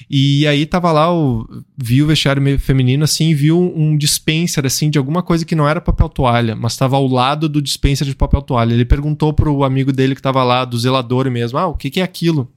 e 0.09 0.47
aí 0.47 0.65
tava 0.65 0.91
lá, 0.91 1.13
o, 1.13 1.47
viu 1.77 2.05
o 2.05 2.09
vestiário 2.09 2.59
feminino 2.59 3.05
assim, 3.05 3.35
viu 3.35 3.73
um 3.77 3.97
dispenser 3.97 4.65
assim 4.67 4.91
de 4.91 4.99
alguma 4.99 5.23
coisa 5.23 5.45
que 5.45 5.55
não 5.55 5.69
era 5.69 5.81
papel 5.81 6.09
toalha, 6.09 6.57
mas 6.57 6.73
estava 6.73 6.97
ao 6.97 7.07
lado 7.07 7.49
do 7.49 7.61
dispenser 7.61 8.07
de 8.07 8.15
papel 8.15 8.43
toalha. 8.43 8.73
Ele 8.73 8.85
perguntou 8.85 9.33
pro 9.33 9.65
amigo 9.65 9.93
dele 9.93 10.15
que 10.15 10.23
tava 10.23 10.43
lá, 10.43 10.65
do 10.65 10.79
zelador 10.79 11.31
mesmo, 11.31 11.59
ah, 11.59 11.67
o 11.67 11.77
que, 11.77 11.91
que 11.91 12.01
é 12.01 12.03
aquilo? 12.03 12.51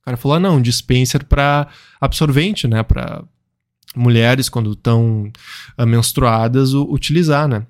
O 0.00 0.04
cara 0.04 0.16
falou, 0.16 0.36
ah, 0.36 0.40
não, 0.40 0.60
dispenser 0.60 1.24
para 1.24 1.68
absorvente, 2.00 2.68
né, 2.68 2.82
para 2.82 3.24
mulheres 3.96 4.48
quando 4.48 4.72
estão 4.72 5.30
uh, 5.78 5.86
menstruadas 5.86 6.74
utilizar, 6.74 7.48
né? 7.48 7.66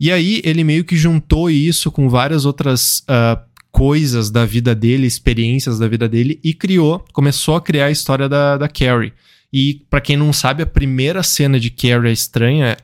E 0.00 0.12
aí 0.12 0.40
ele 0.44 0.62
meio 0.62 0.84
que 0.84 0.96
juntou 0.96 1.50
isso 1.50 1.90
com 1.90 2.08
várias 2.08 2.44
outras 2.44 3.00
uh, 3.00 3.38
coisas 3.70 4.30
da 4.30 4.44
vida 4.44 4.74
dele, 4.74 5.06
experiências 5.06 5.78
da 5.78 5.86
vida 5.86 6.08
dele 6.08 6.40
e 6.42 6.54
criou, 6.54 7.04
começou 7.12 7.56
a 7.56 7.60
criar 7.60 7.86
a 7.86 7.90
história 7.90 8.28
da, 8.28 8.56
da 8.56 8.68
Carrie. 8.68 9.12
E 9.52 9.82
para 9.88 10.00
quem 10.00 10.16
não 10.16 10.32
sabe, 10.32 10.62
a 10.62 10.66
primeira 10.66 11.22
cena 11.22 11.58
de 11.58 11.70
Carrie 11.70 12.08
é 12.08 12.12
estranha 12.12 12.76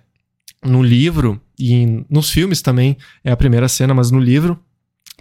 no 0.65 0.83
livro 0.83 1.41
e 1.59 2.05
nos 2.09 2.31
filmes 2.31 2.63
também 2.63 2.97
é 3.23 3.31
a 3.31 3.37
primeira 3.37 3.69
cena, 3.69 3.95
mas 3.95 4.11
no 4.11 4.19
livro 4.19 4.59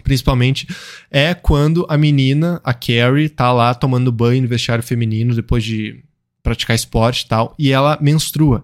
principalmente 0.02 0.68
é 1.10 1.32
quando 1.34 1.86
a 1.88 1.96
menina, 1.96 2.60
a 2.62 2.74
Carrie, 2.74 3.28
tá 3.28 3.52
lá 3.52 3.74
tomando 3.74 4.12
banho 4.12 4.42
no 4.42 4.48
vestiário 4.48 4.84
feminino 4.84 5.34
depois 5.34 5.64
de 5.64 6.04
praticar 6.42 6.76
esporte 6.76 7.22
e 7.22 7.28
tal, 7.28 7.54
e 7.58 7.72
ela 7.72 7.98
menstrua. 8.00 8.62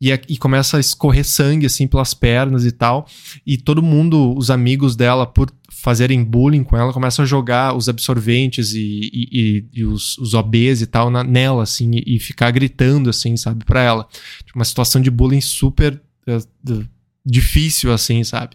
E, 0.00 0.12
e, 0.28 0.36
começa 0.36 0.76
a 0.76 0.80
escorrer 0.80 1.24
sangue 1.24 1.66
assim 1.66 1.88
pelas 1.88 2.14
pernas 2.14 2.64
e 2.64 2.70
tal. 2.70 3.06
E 3.44 3.56
todo 3.56 3.82
mundo, 3.82 4.32
os 4.36 4.48
amigos 4.48 4.94
dela, 4.94 5.26
por 5.26 5.50
fazerem 5.70 6.22
bullying 6.22 6.62
com 6.62 6.76
ela, 6.76 6.92
começam 6.92 7.24
a 7.24 7.26
jogar 7.26 7.76
os 7.76 7.88
absorventes 7.88 8.74
e, 8.74 9.10
e, 9.12 9.64
e 9.72 9.84
os, 9.84 10.16
os 10.18 10.34
OBs 10.34 10.82
e 10.82 10.86
tal 10.86 11.10
na, 11.10 11.24
nela, 11.24 11.64
assim, 11.64 11.90
e, 12.06 12.18
ficar 12.20 12.50
gritando, 12.52 13.10
assim, 13.10 13.36
sabe, 13.36 13.64
pra 13.64 13.82
ela. 13.82 14.06
Tipo, 14.44 14.58
uma 14.58 14.64
situação 14.64 15.00
de 15.00 15.10
bullying 15.10 15.40
super 15.40 16.00
uh, 16.28 16.86
difícil, 17.26 17.92
assim, 17.92 18.22
sabe? 18.22 18.54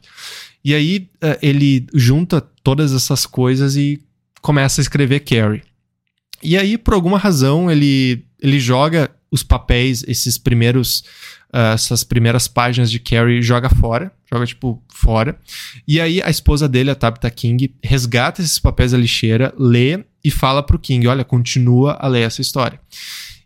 E 0.63 0.73
aí 0.73 1.09
uh, 1.15 1.37
ele 1.41 1.85
junta 1.93 2.39
todas 2.39 2.93
essas 2.93 3.25
coisas 3.25 3.75
e 3.75 4.01
começa 4.41 4.79
a 4.79 4.83
escrever 4.83 5.19
Carrie. 5.21 5.61
E 6.41 6.57
aí, 6.57 6.77
por 6.77 6.93
alguma 6.93 7.17
razão, 7.17 7.71
ele, 7.71 8.25
ele 8.41 8.59
joga 8.59 9.09
os 9.33 9.41
papéis, 9.41 10.03
esses 10.07 10.37
primeiros 10.37 10.99
uh, 11.51 11.73
essas 11.73 12.03
primeiras 12.03 12.47
páginas 12.47 12.91
de 12.91 12.99
Carrie 12.99 13.41
joga 13.41 13.67
fora, 13.67 14.11
joga 14.31 14.45
tipo 14.45 14.81
fora. 14.87 15.37
E 15.87 15.99
aí 15.99 16.21
a 16.21 16.29
esposa 16.29 16.69
dele, 16.69 16.91
a 16.91 16.95
Tabitha 16.95 17.29
King, 17.31 17.73
resgata 17.83 18.41
esses 18.41 18.59
papéis 18.59 18.91
da 18.91 18.97
lixeira, 18.97 19.51
lê 19.57 20.03
e 20.23 20.29
fala 20.29 20.61
pro 20.61 20.77
King: 20.77 21.07
olha, 21.07 21.25
continua 21.25 21.93
a 21.93 22.07
ler 22.07 22.21
essa 22.21 22.41
história. 22.41 22.79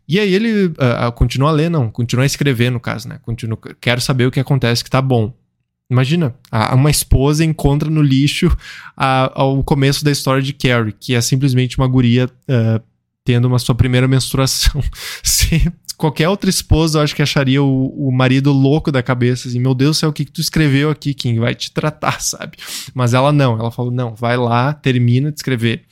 E 0.08 0.20
aí 0.20 0.34
ele 0.34 0.68
uh, 0.68 1.12
continua 1.16 1.50
a 1.50 1.54
ler, 1.54 1.70
não, 1.70 1.90
continua 1.90 2.24
a 2.24 2.26
escrever, 2.26 2.70
no 2.70 2.80
caso, 2.80 3.08
né? 3.08 3.20
Continua, 3.24 3.58
quero 3.80 4.02
saber 4.02 4.26
o 4.26 4.32
que 4.32 4.40
acontece 4.40 4.84
que 4.84 4.90
tá 4.90 5.02
bom. 5.02 5.34
Imagina, 5.90 6.36
uma 6.74 6.92
esposa 6.92 7.46
encontra 7.46 7.90
no 7.90 8.02
lixo 8.02 8.56
a, 8.96 9.32
ao 9.34 9.64
começo 9.64 10.04
da 10.04 10.12
história 10.12 10.42
de 10.42 10.52
Carrie, 10.52 10.92
que 10.92 11.16
é 11.16 11.22
simplesmente 11.22 11.78
uma 11.78 11.88
guria 11.88 12.26
uh, 12.26 12.84
tendo 13.28 13.44
uma 13.44 13.60
sua 13.60 13.76
primeira 13.76 14.08
menstruação. 14.08 14.82
Se 15.22 15.70
qualquer 15.98 16.30
outra 16.30 16.50
esposa, 16.50 17.00
eu 17.00 17.04
acho 17.04 17.14
que 17.14 17.22
acharia 17.22 17.62
o, 17.62 18.08
o 18.08 18.10
marido 18.10 18.54
louco 18.54 18.90
da 18.90 19.04
cabeça, 19.04 19.50
assim, 19.50 19.60
meu 19.60 19.76
Deus 19.76 19.98
do 19.98 20.00
céu, 20.00 20.10
o 20.12 20.14
que, 20.14 20.24
que 20.24 20.32
tu 20.32 20.40
escreveu 20.40 20.90
aqui, 20.90 21.14
King? 21.14 21.38
Vai 21.38 21.54
te 21.54 21.70
tratar, 21.70 22.22
sabe? 22.24 22.56
Mas 22.94 23.14
ela 23.14 23.34
não, 23.34 23.60
ela 23.60 23.70
falou, 23.70 23.92
não, 23.92 24.16
vai 24.16 24.38
lá, 24.38 24.74
termina 24.74 25.30
de 25.30 25.40
escrever. 25.40 25.84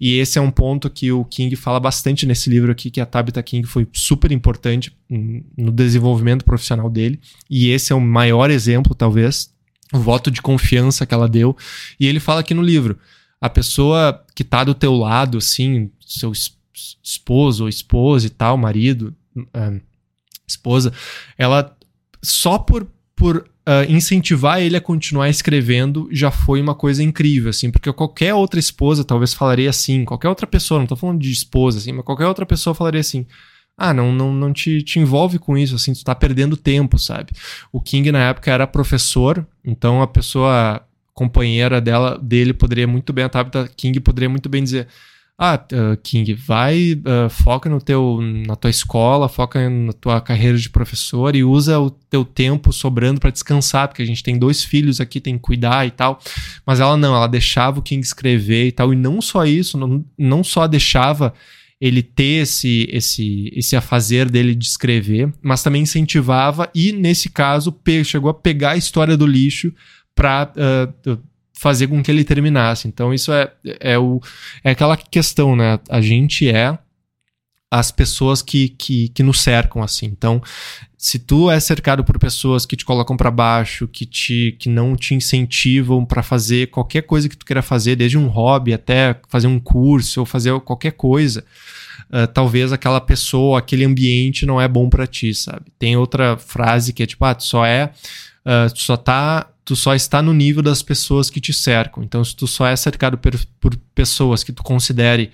E 0.00 0.18
esse 0.18 0.38
é 0.38 0.40
um 0.40 0.52
ponto 0.52 0.88
que 0.88 1.10
o 1.10 1.24
King 1.24 1.56
fala 1.56 1.80
bastante 1.80 2.26
nesse 2.26 2.48
livro 2.48 2.70
aqui, 2.70 2.92
que 2.92 3.00
a 3.00 3.06
Tabitha 3.06 3.42
King 3.42 3.66
foi 3.66 3.88
super 3.92 4.30
importante 4.30 4.96
no 5.10 5.72
desenvolvimento 5.72 6.44
profissional 6.44 6.88
dele. 6.88 7.18
E 7.50 7.70
esse 7.70 7.92
é 7.92 7.96
o 7.96 8.00
maior 8.00 8.52
exemplo, 8.52 8.94
talvez, 8.94 9.52
o 9.92 9.98
voto 9.98 10.30
de 10.30 10.40
confiança 10.40 11.04
que 11.04 11.12
ela 11.12 11.28
deu. 11.28 11.56
E 11.98 12.06
ele 12.06 12.20
fala 12.20 12.38
aqui 12.38 12.54
no 12.54 12.62
livro, 12.62 12.96
a 13.40 13.50
pessoa 13.50 14.24
que 14.32 14.44
tá 14.44 14.62
do 14.62 14.74
teu 14.74 14.94
lado, 14.94 15.38
assim, 15.38 15.90
seu 16.06 16.32
esposo 17.02 17.64
ou 17.64 17.68
esposa 17.68 18.26
e 18.26 18.30
tal, 18.30 18.56
marido, 18.56 19.14
uh, 19.36 19.80
esposa, 20.46 20.92
ela 21.38 21.76
só 22.22 22.58
por, 22.58 22.86
por 23.14 23.38
uh, 23.38 23.90
incentivar 23.90 24.60
ele 24.60 24.76
a 24.76 24.80
continuar 24.80 25.28
escrevendo 25.28 26.08
já 26.10 26.30
foi 26.30 26.60
uma 26.60 26.74
coisa 26.74 27.02
incrível, 27.02 27.50
assim, 27.50 27.70
porque 27.70 27.92
qualquer 27.92 28.34
outra 28.34 28.60
esposa 28.60 29.04
talvez 29.04 29.34
falaria 29.34 29.70
assim, 29.70 30.04
qualquer 30.04 30.28
outra 30.28 30.46
pessoa, 30.46 30.80
não 30.80 30.86
tô 30.86 30.96
falando 30.96 31.20
de 31.20 31.30
esposa, 31.30 31.78
assim, 31.78 31.92
mas 31.92 32.04
qualquer 32.04 32.26
outra 32.26 32.46
pessoa 32.46 32.74
falaria 32.74 33.00
assim. 33.00 33.26
Ah, 33.76 33.92
não, 33.92 34.12
não, 34.12 34.32
não 34.32 34.52
te, 34.52 34.82
te 34.82 35.00
envolve 35.00 35.36
com 35.36 35.58
isso, 35.58 35.74
assim, 35.74 35.92
tu 35.92 36.04
tá 36.04 36.14
perdendo 36.14 36.56
tempo, 36.56 36.96
sabe? 36.96 37.32
O 37.72 37.80
King 37.80 38.12
na 38.12 38.28
época 38.28 38.52
era 38.52 38.68
professor, 38.68 39.44
então 39.64 40.00
a 40.00 40.06
pessoa 40.06 40.80
companheira 41.12 41.80
dela, 41.80 42.16
dele 42.16 42.52
poderia 42.52 42.86
muito 42.86 43.12
bem, 43.12 43.24
a 43.24 43.28
Tabitha 43.28 43.68
King 43.76 43.98
poderia 43.98 44.28
muito 44.28 44.48
bem 44.48 44.62
dizer: 44.62 44.86
ah, 45.36 45.56
uh, 45.72 45.96
King, 45.96 46.32
vai, 46.32 46.92
uh, 46.92 47.28
foca 47.28 47.68
no 47.68 47.80
teu, 47.80 48.20
na 48.20 48.54
tua 48.54 48.70
escola, 48.70 49.28
foca 49.28 49.68
na 49.68 49.92
tua 49.92 50.20
carreira 50.20 50.56
de 50.56 50.70
professor 50.70 51.34
e 51.34 51.42
usa 51.42 51.80
o 51.80 51.90
teu 51.90 52.24
tempo 52.24 52.72
sobrando 52.72 53.18
para 53.18 53.30
descansar, 53.30 53.88
porque 53.88 54.02
a 54.02 54.06
gente 54.06 54.22
tem 54.22 54.38
dois 54.38 54.62
filhos 54.62 55.00
aqui, 55.00 55.20
tem 55.20 55.34
que 55.34 55.42
cuidar 55.42 55.86
e 55.86 55.90
tal. 55.90 56.20
Mas 56.64 56.78
ela 56.78 56.96
não, 56.96 57.16
ela 57.16 57.26
deixava 57.26 57.80
o 57.80 57.82
King 57.82 58.00
escrever 58.00 58.68
e 58.68 58.72
tal. 58.72 58.92
E 58.92 58.96
não 58.96 59.20
só 59.20 59.44
isso, 59.44 59.76
não, 59.76 60.04
não 60.16 60.44
só 60.44 60.68
deixava 60.68 61.34
ele 61.80 62.00
ter 62.00 62.42
esse, 62.42 62.88
esse, 62.92 63.52
esse 63.56 63.74
afazer 63.74 64.30
dele 64.30 64.54
de 64.54 64.64
escrever, 64.64 65.32
mas 65.42 65.64
também 65.64 65.82
incentivava 65.82 66.70
e, 66.72 66.92
nesse 66.92 67.28
caso, 67.28 67.76
chegou 68.04 68.30
a 68.30 68.34
pegar 68.34 68.70
a 68.70 68.76
história 68.76 69.16
do 69.16 69.26
lixo 69.26 69.72
para 70.14 70.52
uh, 70.56 71.18
fazer 71.64 71.86
com 71.86 72.02
que 72.02 72.10
ele 72.10 72.24
terminasse. 72.24 72.86
Então 72.86 73.14
isso 73.14 73.32
é, 73.32 73.50
é, 73.80 73.98
o, 73.98 74.20
é 74.62 74.72
aquela 74.72 74.98
questão, 74.98 75.56
né? 75.56 75.80
A 75.88 75.98
gente 75.98 76.46
é 76.46 76.78
as 77.70 77.90
pessoas 77.90 78.42
que, 78.42 78.68
que, 78.68 79.08
que 79.08 79.22
nos 79.22 79.40
cercam 79.40 79.82
assim. 79.82 80.04
Então, 80.04 80.42
se 80.98 81.18
tu 81.18 81.50
é 81.50 81.58
cercado 81.58 82.04
por 82.04 82.18
pessoas 82.18 82.66
que 82.66 82.76
te 82.76 82.84
colocam 82.84 83.16
para 83.16 83.30
baixo, 83.30 83.88
que 83.88 84.04
te 84.04 84.54
que 84.60 84.68
não 84.68 84.94
te 84.94 85.14
incentivam 85.14 86.04
para 86.04 86.22
fazer 86.22 86.68
qualquer 86.68 87.02
coisa 87.02 87.30
que 87.30 87.36
tu 87.36 87.46
queira 87.46 87.62
fazer, 87.62 87.96
desde 87.96 88.18
um 88.18 88.26
hobby 88.26 88.74
até 88.74 89.18
fazer 89.26 89.46
um 89.46 89.58
curso 89.58 90.20
ou 90.20 90.26
fazer 90.26 90.60
qualquer 90.60 90.92
coisa, 90.92 91.42
uh, 92.10 92.26
talvez 92.26 92.74
aquela 92.74 93.00
pessoa, 93.00 93.58
aquele 93.58 93.86
ambiente 93.86 94.44
não 94.44 94.60
é 94.60 94.68
bom 94.68 94.90
para 94.90 95.06
ti, 95.06 95.34
sabe? 95.34 95.64
Tem 95.78 95.96
outra 95.96 96.36
frase 96.36 96.92
que 96.92 97.02
é 97.02 97.06
tipo, 97.06 97.24
ah, 97.24 97.34
tu 97.34 97.44
só 97.44 97.64
é, 97.64 97.90
uh, 98.46 98.72
tu 98.72 98.80
só 98.80 98.96
tá 98.96 99.50
tu 99.64 99.74
só 99.74 99.94
está 99.94 100.20
no 100.20 100.34
nível 100.34 100.62
das 100.62 100.82
pessoas 100.82 101.30
que 101.30 101.40
te 101.40 101.52
cercam. 101.52 102.04
Então, 102.04 102.22
se 102.22 102.36
tu 102.36 102.46
só 102.46 102.66
é 102.66 102.76
cercado 102.76 103.16
por, 103.16 103.32
por 103.58 103.74
pessoas 103.94 104.44
que 104.44 104.52
tu 104.52 104.62
considere 104.62 105.30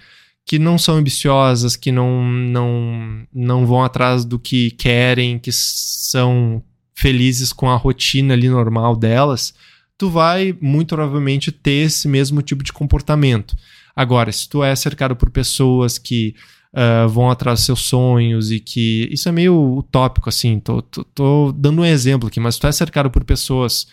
que 0.47 0.59
não 0.59 0.79
são 0.79 0.97
ambiciosas, 0.97 1.77
que 1.77 1.93
não, 1.93 2.25
não, 2.25 3.27
não 3.33 3.67
vão 3.67 3.83
atrás 3.83 4.25
do 4.25 4.39
que 4.39 4.71
querem, 4.73 5.39
que 5.39 5.51
são 5.53 6.63
felizes 6.95 7.53
com 7.53 7.69
a 7.69 7.77
rotina 7.77 8.35
ali 8.35 8.49
normal 8.49 8.97
delas, 8.97 9.55
tu 9.99 10.09
vai 10.11 10.57
muito 10.61 10.95
provavelmente 10.95 11.53
ter 11.53 11.87
esse 11.87 12.09
mesmo 12.09 12.43
tipo 12.43 12.63
de 12.63 12.73
comportamento. 12.73 13.57
Agora, 13.95 14.31
se 14.33 14.49
tu 14.49 14.63
é 14.63 14.75
cercado 14.75 15.15
por 15.17 15.31
pessoas 15.31 15.99
que 15.99 16.35
uh, 16.75 17.09
vão 17.09 17.31
atrás 17.31 17.61
dos 17.61 17.67
seus 17.67 17.81
sonhos 17.81 18.51
e 18.51 18.61
que. 18.61 19.09
Isso 19.11 19.29
é 19.29 19.33
meio 19.33 19.79
utópico, 19.79 20.29
assim, 20.29 20.59
tô, 20.61 20.83
tô, 20.83 21.05
tô 21.05 21.53
dando 21.53 21.83
um 21.83 21.85
exemplo 21.85 22.29
aqui, 22.29 22.41
mas 22.41 22.59
tu 22.59 22.67
é 22.67 22.73
cercado 22.73 23.11
por 23.11 23.25
pessoas 23.25 23.87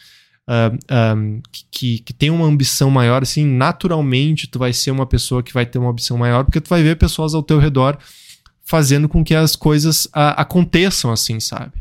uh, 0.47 1.15
um, 1.15 1.41
que, 1.71 1.99
que 1.99 2.13
tem 2.13 2.29
uma 2.29 2.45
ambição 2.45 2.89
maior, 2.89 3.23
assim, 3.23 3.45
naturalmente 3.45 4.47
tu 4.47 4.59
vai 4.59 4.73
ser 4.73 4.91
uma 4.91 5.05
pessoa 5.05 5.43
que 5.43 5.53
vai 5.53 5.65
ter 5.65 5.77
uma 5.77 5.91
ambição 5.91 6.17
maior, 6.17 6.43
porque 6.43 6.61
tu 6.61 6.69
vai 6.69 6.83
ver 6.83 6.97
pessoas 6.97 7.33
ao 7.33 7.43
teu 7.43 7.59
redor 7.59 7.97
fazendo 8.63 9.07
com 9.07 9.23
que 9.23 9.33
as 9.33 9.55
coisas 9.55 10.05
uh, 10.07 10.35
aconteçam, 10.35 11.11
assim, 11.11 11.39
sabe? 11.39 11.71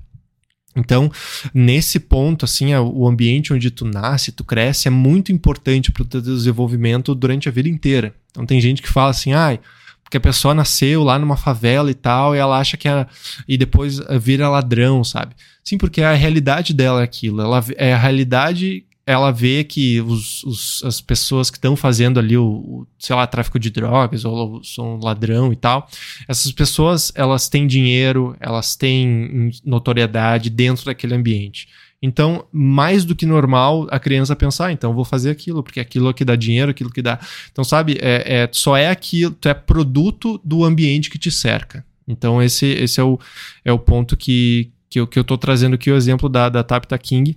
Então, 0.76 1.10
nesse 1.54 1.98
ponto, 1.98 2.44
assim, 2.44 2.74
o 2.74 3.08
ambiente 3.08 3.52
onde 3.52 3.70
tu 3.70 3.86
nasce, 3.86 4.30
tu 4.30 4.44
cresce, 4.44 4.88
é 4.88 4.90
muito 4.90 5.32
importante 5.32 5.90
para 5.90 6.02
o 6.02 6.06
teu 6.06 6.20
desenvolvimento 6.20 7.14
durante 7.14 7.48
a 7.48 7.52
vida 7.52 7.68
inteira. 7.68 8.14
Então, 8.30 8.44
tem 8.44 8.60
gente 8.60 8.82
que 8.82 8.88
fala 8.88 9.10
assim, 9.10 9.32
ai, 9.32 9.58
ah, 9.62 9.68
porque 10.06 10.18
a 10.18 10.20
pessoa 10.20 10.54
nasceu 10.54 11.02
lá 11.02 11.18
numa 11.18 11.36
favela 11.36 11.90
e 11.90 11.94
tal, 11.94 12.32
e 12.34 12.38
ela 12.38 12.58
acha 12.58 12.76
que 12.76 12.88
é. 12.88 13.06
E 13.48 13.58
depois 13.58 13.98
vira 14.20 14.48
ladrão, 14.48 15.02
sabe? 15.02 15.34
Sim, 15.64 15.76
porque 15.76 16.00
a 16.00 16.14
realidade 16.14 16.72
dela 16.72 17.00
é 17.00 17.04
aquilo. 17.04 17.42
Ela, 17.42 17.64
é 17.76 17.92
a 17.92 17.98
realidade, 17.98 18.84
ela 19.04 19.32
vê 19.32 19.64
que 19.64 20.00
os, 20.00 20.44
os 20.44 20.84
as 20.84 21.00
pessoas 21.00 21.50
que 21.50 21.56
estão 21.56 21.74
fazendo 21.74 22.20
ali 22.20 22.36
o, 22.36 22.44
o, 22.44 22.86
sei 23.00 23.16
lá, 23.16 23.26
tráfico 23.26 23.58
de 23.58 23.68
drogas 23.68 24.24
ou 24.24 24.62
são 24.62 25.00
ladrão 25.02 25.52
e 25.52 25.56
tal, 25.56 25.88
essas 26.28 26.52
pessoas, 26.52 27.10
elas 27.16 27.48
têm 27.48 27.66
dinheiro, 27.66 28.36
elas 28.38 28.76
têm 28.76 29.50
notoriedade 29.64 30.50
dentro 30.50 30.84
daquele 30.84 31.16
ambiente. 31.16 31.66
Então, 32.02 32.46
mais 32.52 33.04
do 33.04 33.16
que 33.16 33.24
normal, 33.24 33.86
a 33.90 33.98
criança 33.98 34.36
pensar, 34.36 34.70
então 34.70 34.94
vou 34.94 35.04
fazer 35.04 35.30
aquilo, 35.30 35.62
porque 35.62 35.80
aquilo 35.80 36.12
que 36.12 36.24
dá 36.24 36.36
dinheiro, 36.36 36.70
aquilo 36.70 36.90
que 36.90 37.02
dá. 37.02 37.18
Então, 37.50 37.64
sabe, 37.64 37.98
é, 38.00 38.42
é, 38.42 38.48
só 38.52 38.76
é 38.76 38.88
aquilo, 38.88 39.32
tu 39.32 39.48
é 39.48 39.54
produto 39.54 40.40
do 40.44 40.64
ambiente 40.64 41.10
que 41.10 41.18
te 41.18 41.30
cerca. 41.30 41.84
Então, 42.06 42.42
esse, 42.42 42.66
esse 42.66 43.00
é, 43.00 43.02
o, 43.02 43.18
é 43.64 43.72
o 43.72 43.78
ponto 43.78 44.16
que, 44.16 44.70
que, 44.88 45.00
eu, 45.00 45.06
que 45.06 45.18
eu 45.18 45.24
tô 45.24 45.36
trazendo 45.36 45.74
aqui, 45.74 45.90
o 45.90 45.96
exemplo 45.96 46.28
da, 46.28 46.48
da 46.48 46.62
Tabitha 46.62 46.98
King, 46.98 47.36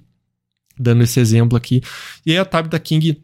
dando 0.77 1.03
esse 1.03 1.19
exemplo 1.19 1.57
aqui. 1.57 1.81
E 2.25 2.31
aí 2.31 2.37
a 2.37 2.45
Tabitha 2.45 2.79
King 2.79 3.21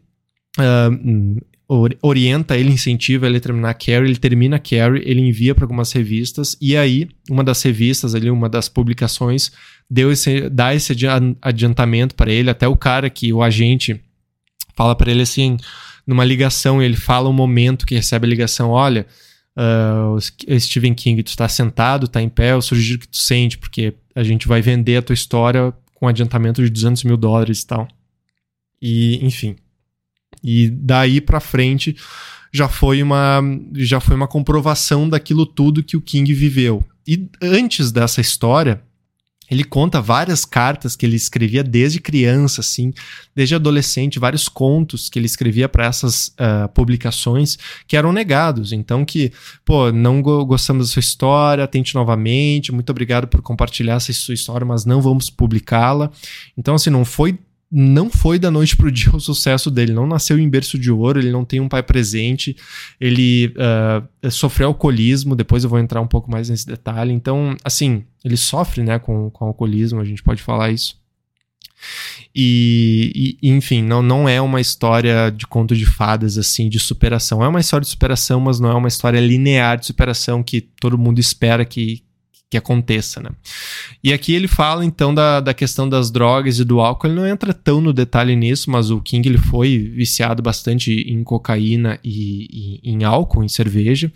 uh, 0.58 1.40
orienta 1.68 2.56
ele, 2.56 2.70
incentiva 2.70 3.26
ele 3.26 3.38
a 3.38 3.40
terminar 3.40 3.74
Carrie, 3.74 4.08
ele 4.08 4.16
termina 4.16 4.58
Carrie, 4.58 5.02
ele 5.04 5.20
envia 5.20 5.54
para 5.54 5.64
algumas 5.64 5.90
revistas, 5.92 6.56
e 6.60 6.76
aí, 6.76 7.08
uma 7.28 7.42
das 7.42 7.60
revistas 7.62 8.14
ali, 8.14 8.30
uma 8.30 8.48
das 8.48 8.68
publicações, 8.68 9.50
deu 9.90 10.12
esse, 10.12 10.48
dá 10.48 10.74
esse 10.74 10.92
adiantamento 11.42 12.14
para 12.14 12.30
ele, 12.30 12.50
até 12.50 12.68
o 12.68 12.76
cara 12.76 13.10
que 13.10 13.32
o 13.32 13.42
agente 13.42 14.00
fala 14.76 14.94
para 14.94 15.10
ele 15.10 15.22
assim, 15.22 15.56
numa 16.06 16.24
ligação, 16.24 16.80
ele 16.80 16.96
fala 16.96 17.28
o 17.28 17.32
um 17.32 17.34
momento 17.34 17.84
que 17.84 17.96
recebe 17.96 18.26
a 18.26 18.30
ligação, 18.30 18.70
olha, 18.70 19.04
uh, 19.56 20.60
Stephen 20.60 20.94
King, 20.94 21.22
tu 21.24 21.28
está 21.28 21.48
sentado, 21.48 22.06
está 22.06 22.22
em 22.22 22.28
pé, 22.28 22.52
eu 22.52 22.62
sugiro 22.62 23.00
que 23.00 23.08
tu 23.08 23.16
sente, 23.16 23.58
porque 23.58 23.94
a 24.14 24.22
gente 24.22 24.46
vai 24.46 24.62
vender 24.62 24.98
a 24.98 25.02
tua 25.02 25.14
história 25.14 25.74
com 25.94 26.06
adiantamento 26.06 26.62
de 26.62 26.70
200 26.70 27.02
mil 27.04 27.16
dólares 27.16 27.62
e 27.62 27.66
tal. 27.66 27.88
E, 28.80 29.24
enfim. 29.26 29.56
E 30.46 30.70
daí 30.70 31.20
para 31.20 31.40
frente 31.40 31.96
já 32.52 32.68
foi 32.68 33.02
uma 33.02 33.42
já 33.74 33.98
foi 33.98 34.14
uma 34.14 34.28
comprovação 34.28 35.08
daquilo 35.08 35.44
tudo 35.44 35.82
que 35.82 35.96
o 35.96 36.00
King 36.00 36.32
viveu. 36.32 36.84
E 37.06 37.28
antes 37.42 37.90
dessa 37.90 38.20
história, 38.20 38.80
ele 39.50 39.62
conta 39.62 40.00
várias 40.00 40.44
cartas 40.44 40.96
que 40.96 41.06
ele 41.06 41.14
escrevia 41.14 41.62
desde 41.62 42.00
criança, 42.00 42.60
assim, 42.60 42.92
desde 43.34 43.54
adolescente, 43.54 44.18
vários 44.18 44.48
contos 44.48 45.08
que 45.08 45.18
ele 45.18 45.26
escrevia 45.26 45.68
para 45.68 45.86
essas 45.86 46.28
uh, 46.28 46.68
publicações 46.74 47.56
que 47.86 47.96
eram 47.96 48.12
negados. 48.12 48.72
Então, 48.72 49.04
que, 49.04 49.32
pô, 49.64 49.92
não 49.92 50.20
go 50.20 50.44
gostamos 50.44 50.88
da 50.88 50.92
sua 50.92 51.00
história, 51.00 51.66
tente 51.68 51.94
novamente, 51.94 52.72
muito 52.72 52.90
obrigado 52.90 53.28
por 53.28 53.40
compartilhar 53.40 53.94
essa 53.94 54.12
sua 54.12 54.34
história, 54.34 54.66
mas 54.66 54.84
não 54.84 55.00
vamos 55.00 55.30
publicá-la. 55.30 56.10
Então, 56.56 56.74
assim, 56.74 56.90
não 56.90 57.04
foi 57.04 57.38
não 57.70 58.08
foi 58.08 58.38
da 58.38 58.50
noite 58.50 58.76
pro 58.76 58.92
dia 58.92 59.14
o 59.14 59.20
sucesso 59.20 59.70
dele. 59.70 59.92
Não 59.92 60.06
nasceu 60.06 60.38
em 60.38 60.48
berço 60.48 60.78
de 60.78 60.90
ouro, 60.90 61.18
ele 61.18 61.32
não 61.32 61.44
tem 61.44 61.60
um 61.60 61.68
pai 61.68 61.82
presente, 61.82 62.56
ele 63.00 63.52
uh, 63.56 64.30
sofreu 64.30 64.68
alcoolismo. 64.68 65.34
Depois 65.34 65.64
eu 65.64 65.70
vou 65.70 65.78
entrar 65.78 66.00
um 66.00 66.06
pouco 66.06 66.30
mais 66.30 66.48
nesse 66.48 66.66
detalhe. 66.66 67.12
Então, 67.12 67.56
assim, 67.64 68.04
ele 68.24 68.36
sofre 68.36 68.82
né, 68.82 68.98
com, 68.98 69.30
com 69.30 69.46
alcoolismo, 69.46 70.00
a 70.00 70.04
gente 70.04 70.22
pode 70.22 70.42
falar 70.42 70.70
isso. 70.70 70.96
E, 72.34 73.38
e, 73.42 73.50
enfim, 73.50 73.82
não, 73.82 74.02
não 74.02 74.28
é 74.28 74.40
uma 74.40 74.60
história 74.60 75.30
de 75.30 75.46
conto 75.46 75.74
de 75.74 75.86
fadas, 75.86 76.38
assim, 76.38 76.68
de 76.68 76.78
superação. 76.78 77.42
É 77.42 77.48
uma 77.48 77.60
história 77.60 77.84
de 77.84 77.90
superação, 77.90 78.40
mas 78.40 78.60
não 78.60 78.70
é 78.70 78.74
uma 78.74 78.88
história 78.88 79.20
linear 79.20 79.78
de 79.78 79.86
superação 79.86 80.42
que 80.42 80.60
todo 80.60 80.98
mundo 80.98 81.18
espera 81.18 81.64
que, 81.64 82.02
que 82.48 82.56
aconteça, 82.56 83.20
né? 83.20 83.30
E 84.02 84.12
aqui 84.12 84.32
ele 84.32 84.46
fala 84.46 84.84
então 84.84 85.12
da, 85.12 85.40
da 85.40 85.52
questão 85.52 85.88
das 85.88 86.10
drogas 86.12 86.60
e 86.60 86.64
do 86.64 86.80
álcool. 86.80 87.08
Ele 87.08 87.16
não 87.16 87.26
entra 87.26 87.52
tão 87.52 87.80
no 87.80 87.92
detalhe 87.92 88.36
nisso, 88.36 88.70
mas 88.70 88.90
o 88.90 89.00
King 89.00 89.28
ele 89.28 89.38
foi 89.38 89.78
viciado 89.78 90.42
bastante 90.42 90.92
em 90.92 91.24
cocaína 91.24 91.98
e, 92.04 92.80
e 92.84 92.90
em 92.90 93.02
álcool, 93.02 93.42
em 93.42 93.48
cerveja. 93.48 94.12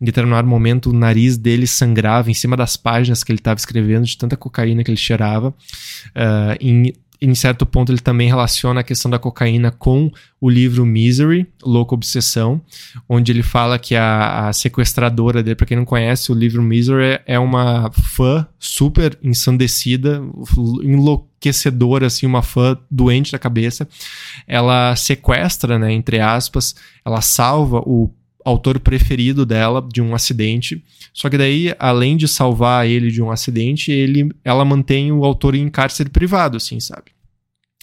Em 0.00 0.04
determinado 0.04 0.48
momento, 0.48 0.90
o 0.90 0.92
nariz 0.92 1.36
dele 1.36 1.68
sangrava 1.68 2.30
em 2.30 2.34
cima 2.34 2.56
das 2.56 2.76
páginas 2.76 3.22
que 3.22 3.30
ele 3.30 3.38
estava 3.38 3.58
escrevendo, 3.58 4.04
de 4.04 4.18
tanta 4.18 4.36
cocaína 4.36 4.82
que 4.82 4.90
ele 4.90 4.96
cheirava. 4.96 5.50
Uh, 5.50 6.56
em 6.60 6.92
em 7.20 7.34
certo 7.34 7.66
ponto 7.66 7.90
ele 7.90 8.00
também 8.00 8.28
relaciona 8.28 8.80
a 8.80 8.84
questão 8.84 9.10
da 9.10 9.18
cocaína 9.18 9.70
com 9.70 10.10
o 10.40 10.48
livro 10.48 10.86
Misery, 10.86 11.46
Louca 11.62 11.94
Obsessão, 11.94 12.60
onde 13.08 13.32
ele 13.32 13.42
fala 13.42 13.78
que 13.78 13.96
a, 13.96 14.48
a 14.48 14.52
sequestradora 14.52 15.42
dele, 15.42 15.56
para 15.56 15.66
quem 15.66 15.76
não 15.76 15.84
conhece, 15.84 16.30
o 16.30 16.34
livro 16.34 16.62
Misery 16.62 17.20
é 17.26 17.38
uma 17.38 17.90
fã 17.90 18.46
super 18.58 19.18
ensandecida, 19.22 20.22
enlouquecedora, 20.82 22.06
assim, 22.06 22.26
uma 22.26 22.42
fã 22.42 22.78
doente 22.90 23.32
da 23.32 23.38
cabeça. 23.38 23.88
Ela 24.46 24.94
sequestra, 24.94 25.78
né, 25.78 25.92
entre 25.92 26.20
aspas, 26.20 26.74
ela 27.04 27.20
salva 27.20 27.78
o 27.84 28.10
autor 28.48 28.80
preferido 28.80 29.44
dela 29.44 29.86
de 29.92 30.00
um 30.00 30.14
acidente. 30.14 30.82
Só 31.12 31.28
que 31.28 31.38
daí, 31.38 31.74
além 31.78 32.16
de 32.16 32.28
salvar 32.28 32.86
ele 32.86 33.10
de 33.10 33.22
um 33.22 33.30
acidente, 33.30 33.90
ele, 33.90 34.30
ela 34.44 34.64
mantém 34.64 35.12
o 35.12 35.24
autor 35.24 35.54
em 35.54 35.68
cárcere 35.68 36.10
privado, 36.10 36.56
assim, 36.56 36.80
sabe? 36.80 37.18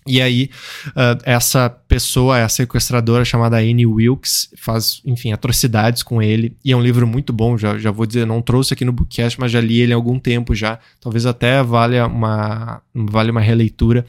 E 0.08 0.21
aí, 0.21 0.51
uh, 0.89 1.19
essa 1.23 1.67
pessoa, 1.67 2.38
essa 2.38 2.58
sequestradora 2.58 3.25
chamada 3.25 3.58
Annie 3.58 3.88
Wilkes, 3.88 4.49
faz, 4.56 5.01
enfim, 5.04 5.32
atrocidades 5.32 6.04
com 6.04 6.21
ele. 6.21 6.56
E 6.63 6.71
é 6.71 6.78
um 6.78 6.82
livro 6.82 7.08
muito 7.08 7.34
bom, 7.34 7.58
já, 7.58 7.75
já 7.80 7.89
vou 7.89 8.06
dizer, 8.06 8.23
não 8.23 8.39
trouxe 8.39 8.75
aqui 8.75 8.86
no 8.86 8.91
Bookcast, 8.91 9.39
mas 9.39 9.51
já 9.51 9.60
li 9.60 9.82
ele 9.82 9.93
há 9.93 9.95
algum 9.95 10.19
tempo 10.19 10.54
já. 10.54 10.78
Talvez 11.01 11.25
até 11.25 11.63
valha 11.63 12.06
uma, 12.06 12.84
vale 12.93 13.32
uma 13.32 13.41
releitura. 13.41 14.06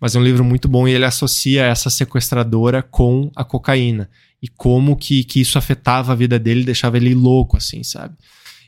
Mas 0.00 0.16
é 0.16 0.18
um 0.18 0.24
livro 0.24 0.42
muito 0.42 0.66
bom 0.66 0.88
e 0.88 0.92
ele 0.92 1.04
associa 1.04 1.64
essa 1.66 1.90
sequestradora 1.90 2.82
com 2.82 3.30
a 3.36 3.44
cocaína. 3.44 4.08
E 4.44 4.48
como 4.58 4.94
que, 4.94 5.24
que 5.24 5.40
isso 5.40 5.56
afetava 5.56 6.12
a 6.12 6.14
vida 6.14 6.38
dele, 6.38 6.64
deixava 6.64 6.98
ele 6.98 7.14
louco, 7.14 7.56
assim, 7.56 7.82
sabe? 7.82 8.14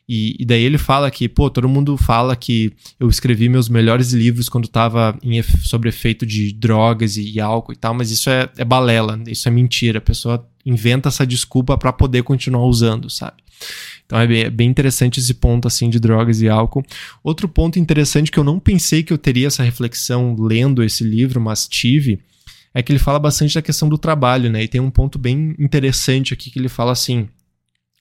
E, 0.08 0.34
e, 0.40 0.44
daí 0.46 0.62
ele 0.62 0.78
fala 0.78 1.10
que, 1.10 1.28
pô, 1.28 1.50
todo 1.50 1.68
mundo 1.68 1.98
fala 1.98 2.34
que 2.34 2.72
eu 2.98 3.10
escrevi 3.10 3.46
meus 3.46 3.68
melhores 3.68 4.10
livros 4.14 4.48
quando 4.48 4.68
tava 4.68 5.18
em, 5.22 5.42
sobre 5.42 5.90
efeito 5.90 6.24
de 6.24 6.50
drogas 6.50 7.18
e, 7.18 7.30
e, 7.30 7.40
álcool 7.40 7.74
e 7.74 7.76
tal, 7.76 7.92
mas 7.92 8.10
isso 8.10 8.30
é, 8.30 8.48
é 8.56 8.64
balela, 8.64 9.20
isso 9.26 9.46
é 9.48 9.50
mentira. 9.50 9.98
A 9.98 10.00
pessoa 10.00 10.48
inventa 10.64 11.10
essa 11.10 11.26
desculpa 11.26 11.76
para 11.76 11.92
poder 11.92 12.22
continuar 12.22 12.64
usando, 12.64 13.10
sabe? 13.10 13.42
Então 14.06 14.18
é 14.18 14.26
bem, 14.26 14.42
é 14.44 14.50
bem, 14.50 14.70
interessante 14.70 15.20
esse 15.20 15.34
ponto 15.34 15.68
assim 15.68 15.90
de 15.90 16.00
drogas 16.00 16.40
e 16.40 16.48
álcool. 16.48 16.84
Outro 17.22 17.50
ponto 17.50 17.78
interessante 17.78 18.30
que 18.30 18.38
eu 18.38 18.44
não 18.44 18.58
pensei 18.58 19.02
que 19.02 19.12
eu 19.12 19.18
teria 19.18 19.48
essa 19.48 19.62
reflexão 19.62 20.34
lendo 20.38 20.82
esse 20.82 21.04
livro, 21.04 21.38
mas 21.38 21.68
tive, 21.68 22.18
é 22.76 22.82
que 22.82 22.92
ele 22.92 22.98
fala 22.98 23.18
bastante 23.18 23.54
da 23.54 23.62
questão 23.62 23.88
do 23.88 23.96
trabalho, 23.96 24.50
né? 24.50 24.62
E 24.62 24.68
tem 24.68 24.82
um 24.82 24.90
ponto 24.90 25.18
bem 25.18 25.56
interessante 25.58 26.34
aqui 26.34 26.50
que 26.50 26.58
ele 26.58 26.68
fala 26.68 26.92
assim: 26.92 27.26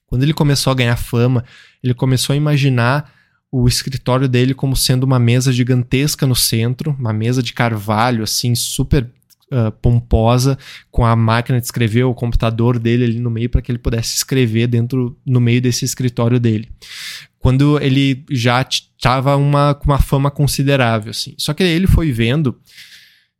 quando 0.06 0.22
ele 0.22 0.34
começou 0.34 0.70
a 0.70 0.74
ganhar 0.74 0.96
fama, 0.98 1.42
ele 1.82 1.94
começou 1.94 2.34
a 2.34 2.36
imaginar 2.36 3.10
o 3.50 3.66
escritório 3.66 4.28
dele 4.28 4.52
como 4.52 4.76
sendo 4.76 5.04
uma 5.04 5.18
mesa 5.18 5.50
gigantesca 5.50 6.26
no 6.26 6.36
centro, 6.36 6.94
uma 6.98 7.10
mesa 7.10 7.42
de 7.42 7.54
carvalho, 7.54 8.22
assim, 8.22 8.54
super 8.54 9.10
uh, 9.50 9.72
pomposa, 9.80 10.58
com 10.90 11.06
a 11.06 11.16
máquina 11.16 11.58
de 11.58 11.64
escrever, 11.64 12.04
o 12.04 12.12
computador 12.12 12.78
dele 12.78 13.04
ali 13.04 13.18
no 13.18 13.30
meio, 13.30 13.48
para 13.48 13.62
que 13.62 13.72
ele 13.72 13.78
pudesse 13.78 14.16
escrever 14.16 14.66
dentro, 14.66 15.18
no 15.24 15.40
meio 15.40 15.62
desse 15.62 15.86
escritório 15.86 16.38
dele. 16.38 16.68
Quando 17.38 17.80
ele 17.80 18.26
já 18.30 18.60
estava 18.60 19.36
uma, 19.36 19.72
com 19.72 19.86
uma 19.86 19.98
fama 19.98 20.30
considerável, 20.30 21.12
assim. 21.12 21.34
Só 21.38 21.54
que 21.54 21.62
ele 21.62 21.86
foi 21.86 22.12
vendo 22.12 22.60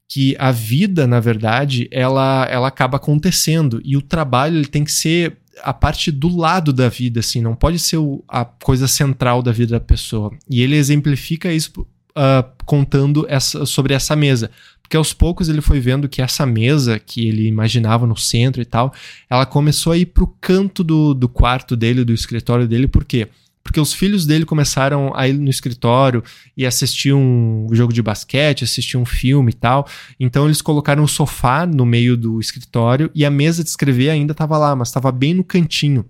que 0.08 0.36
a 0.38 0.52
vida, 0.52 1.06
na 1.06 1.20
verdade, 1.20 1.88
ela, 1.90 2.46
ela 2.50 2.68
acaba 2.68 2.96
acontecendo 2.96 3.80
e 3.84 3.96
o 3.96 4.02
trabalho 4.02 4.56
ele 4.56 4.66
tem 4.66 4.84
que 4.84 4.92
ser 4.92 5.36
a 5.62 5.72
parte 5.72 6.10
do 6.10 6.34
lado 6.34 6.72
da 6.72 6.88
vida, 6.88 7.20
assim, 7.20 7.40
não 7.40 7.54
pode 7.54 7.78
ser 7.78 7.96
o, 7.96 8.22
a 8.28 8.44
coisa 8.44 8.86
central 8.86 9.42
da 9.42 9.52
vida 9.52 9.72
da 9.72 9.80
pessoa. 9.80 10.30
E 10.48 10.60
ele 10.60 10.76
exemplifica 10.76 11.52
isso 11.52 11.80
uh, 11.80 12.46
contando 12.64 13.26
essa, 13.28 13.64
sobre 13.64 13.94
essa 13.94 14.14
mesa. 14.14 14.50
Porque 14.82 14.96
aos 14.96 15.12
poucos 15.12 15.48
ele 15.48 15.60
foi 15.60 15.80
vendo 15.80 16.08
que 16.08 16.22
essa 16.22 16.46
mesa 16.46 16.98
que 16.98 17.26
ele 17.26 17.48
imaginava 17.48 18.06
no 18.06 18.16
centro 18.16 18.62
e 18.62 18.64
tal, 18.64 18.92
ela 19.28 19.44
começou 19.44 19.92
a 19.92 19.96
ir 19.96 20.06
pro 20.06 20.28
canto 20.40 20.84
do, 20.84 21.12
do 21.12 21.28
quarto 21.28 21.74
dele, 21.74 22.04
do 22.04 22.12
escritório 22.12 22.68
dele, 22.68 22.86
por 22.86 23.04
quê? 23.04 23.26
Porque 23.26 23.45
porque 23.66 23.80
os 23.80 23.92
filhos 23.92 24.24
dele 24.24 24.44
começaram 24.44 25.12
a 25.16 25.26
ir 25.26 25.32
no 25.32 25.50
escritório 25.50 26.22
e 26.56 26.64
assistir 26.64 27.12
um 27.12 27.66
jogo 27.72 27.92
de 27.92 28.00
basquete, 28.00 28.62
assistir 28.62 28.96
um 28.96 29.04
filme 29.04 29.50
e 29.50 29.54
tal. 29.54 29.88
Então 30.20 30.44
eles 30.44 30.62
colocaram 30.62 31.02
o 31.02 31.08
sofá 31.08 31.66
no 31.66 31.84
meio 31.84 32.16
do 32.16 32.38
escritório 32.38 33.10
e 33.12 33.24
a 33.24 33.30
mesa 33.30 33.64
de 33.64 33.68
escrever 33.68 34.10
ainda 34.10 34.30
estava 34.30 34.56
lá, 34.56 34.76
mas 34.76 34.86
estava 34.86 35.10
bem 35.10 35.34
no 35.34 35.42
cantinho. 35.42 36.04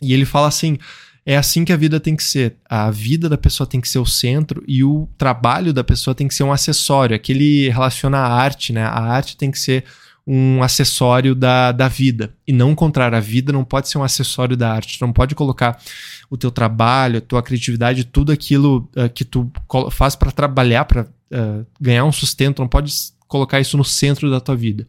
E 0.00 0.14
ele 0.14 0.24
fala 0.24 0.48
assim: 0.48 0.78
é 1.26 1.36
assim 1.36 1.62
que 1.62 1.74
a 1.74 1.76
vida 1.76 2.00
tem 2.00 2.16
que 2.16 2.24
ser. 2.24 2.56
A 2.64 2.90
vida 2.90 3.28
da 3.28 3.36
pessoa 3.36 3.66
tem 3.66 3.82
que 3.82 3.88
ser 3.88 3.98
o 3.98 4.06
centro 4.06 4.64
e 4.66 4.82
o 4.82 5.06
trabalho 5.18 5.74
da 5.74 5.84
pessoa 5.84 6.14
tem 6.14 6.26
que 6.26 6.34
ser 6.34 6.42
um 6.42 6.52
acessório. 6.52 7.14
Aquele 7.14 7.68
relaciona 7.68 8.16
à 8.16 8.32
arte, 8.32 8.72
né? 8.72 8.82
A 8.82 8.98
arte 8.98 9.36
tem 9.36 9.50
que 9.50 9.58
ser 9.58 9.84
um 10.30 10.62
acessório 10.62 11.34
da, 11.34 11.72
da 11.72 11.88
vida. 11.88 12.34
E 12.46 12.52
não 12.52 12.72
o 12.72 12.76
contrário, 12.76 13.16
a 13.16 13.20
vida 13.20 13.50
não 13.50 13.64
pode 13.64 13.88
ser 13.88 13.96
um 13.96 14.02
acessório 14.02 14.58
da 14.58 14.70
arte. 14.70 14.98
Tu 14.98 15.06
não 15.06 15.10
pode 15.10 15.34
colocar 15.34 15.80
o 16.28 16.36
teu 16.36 16.50
trabalho, 16.50 17.16
a 17.16 17.20
tua 17.22 17.42
criatividade, 17.42 18.04
tudo 18.04 18.30
aquilo 18.30 18.86
uh, 18.94 19.08
que 19.08 19.24
tu 19.24 19.50
faz 19.90 20.14
para 20.14 20.30
trabalhar, 20.30 20.84
para 20.84 21.04
uh, 21.04 21.06
eh, 21.30 21.64
ganhar 21.80 22.04
um 22.04 22.12
sustento, 22.12 22.60
não 22.60 22.68
pode 22.68 22.92
colocar 23.26 23.58
isso 23.58 23.78
no 23.78 23.84
centro 23.84 24.30
da 24.30 24.38
tua 24.38 24.54
vida. 24.54 24.86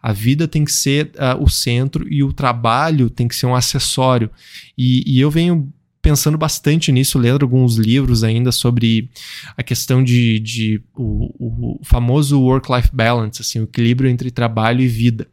A 0.00 0.12
vida 0.12 0.46
tem 0.46 0.64
que 0.64 0.72
ser 0.72 1.10
uh, 1.16 1.42
o 1.42 1.50
centro 1.50 2.06
e 2.08 2.22
o 2.22 2.32
trabalho 2.32 3.10
tem 3.10 3.26
que 3.26 3.34
ser 3.34 3.46
um 3.46 3.56
acessório. 3.56 4.30
E, 4.78 5.02
e 5.04 5.18
eu 5.20 5.32
venho 5.32 5.68
pensando 6.06 6.38
bastante 6.38 6.92
nisso, 6.92 7.18
lendo 7.18 7.42
alguns 7.42 7.74
livros 7.74 8.22
ainda 8.22 8.52
sobre 8.52 9.10
a 9.56 9.62
questão 9.64 10.04
de, 10.04 10.38
de 10.38 10.80
o, 10.94 11.78
o 11.78 11.80
famoso 11.82 12.40
work-life 12.40 12.90
balance, 12.92 13.42
assim, 13.42 13.58
o 13.58 13.64
equilíbrio 13.64 14.08
entre 14.08 14.30
trabalho 14.30 14.82
e 14.82 14.86
vida. 14.86 15.26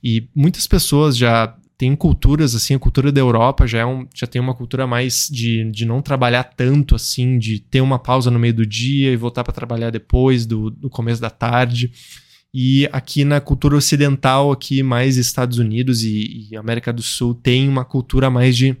E 0.00 0.28
muitas 0.32 0.64
pessoas 0.64 1.16
já 1.16 1.56
têm 1.76 1.96
culturas, 1.96 2.54
assim, 2.54 2.72
a 2.72 2.78
cultura 2.78 3.10
da 3.10 3.20
Europa 3.20 3.66
já, 3.66 3.80
é 3.80 3.84
um, 3.84 4.06
já 4.14 4.24
tem 4.24 4.40
uma 4.40 4.54
cultura 4.54 4.86
mais 4.86 5.28
de, 5.28 5.68
de 5.72 5.84
não 5.84 6.00
trabalhar 6.00 6.44
tanto, 6.44 6.94
assim, 6.94 7.36
de 7.36 7.58
ter 7.58 7.80
uma 7.80 7.98
pausa 7.98 8.30
no 8.30 8.38
meio 8.38 8.54
do 8.54 8.64
dia 8.64 9.10
e 9.10 9.16
voltar 9.16 9.42
para 9.42 9.52
trabalhar 9.52 9.90
depois 9.90 10.46
do, 10.46 10.70
do 10.70 10.88
começo 10.88 11.20
da 11.20 11.30
tarde. 11.30 11.90
E 12.54 12.88
aqui 12.92 13.24
na 13.24 13.40
cultura 13.40 13.74
ocidental, 13.74 14.52
aqui 14.52 14.84
mais 14.84 15.16
Estados 15.16 15.58
Unidos 15.58 16.04
e, 16.04 16.46
e 16.48 16.56
América 16.56 16.92
do 16.92 17.02
Sul, 17.02 17.34
tem 17.34 17.68
uma 17.68 17.84
cultura 17.84 18.30
mais 18.30 18.56
de 18.56 18.76